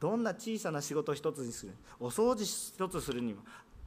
[0.00, 3.42] どんな小さな仕事一つにするお掃除一つするにも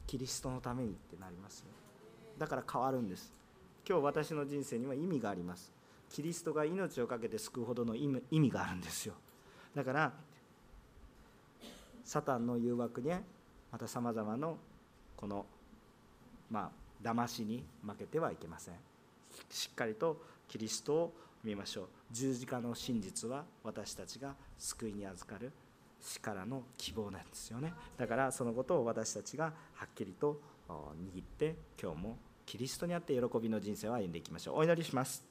[0.07, 1.63] キリストのためにってなります
[2.37, 3.31] だから変わるんです。
[3.87, 5.71] 今日私の人生には意味があります。
[6.09, 9.13] キリストが命を懸けて救うほどの意味があるんですよ。
[9.75, 10.11] だから
[12.03, 13.11] サタンの誘惑に
[13.71, 14.49] またさまざまな
[15.15, 15.45] この
[16.49, 16.71] ま
[17.03, 18.73] あ騙しに負けてはいけません。
[19.49, 21.87] しっかりとキリストを見ましょう。
[22.11, 25.51] 十字架の真実は私たちが救いに預かる
[26.01, 27.73] 死からの希望なんですよね。
[27.97, 34.55] だからそのことを私たちがはっきりと握って今日もキリストにあって喜びの人生を歩んでいきましょう。
[34.57, 35.30] お祈りします。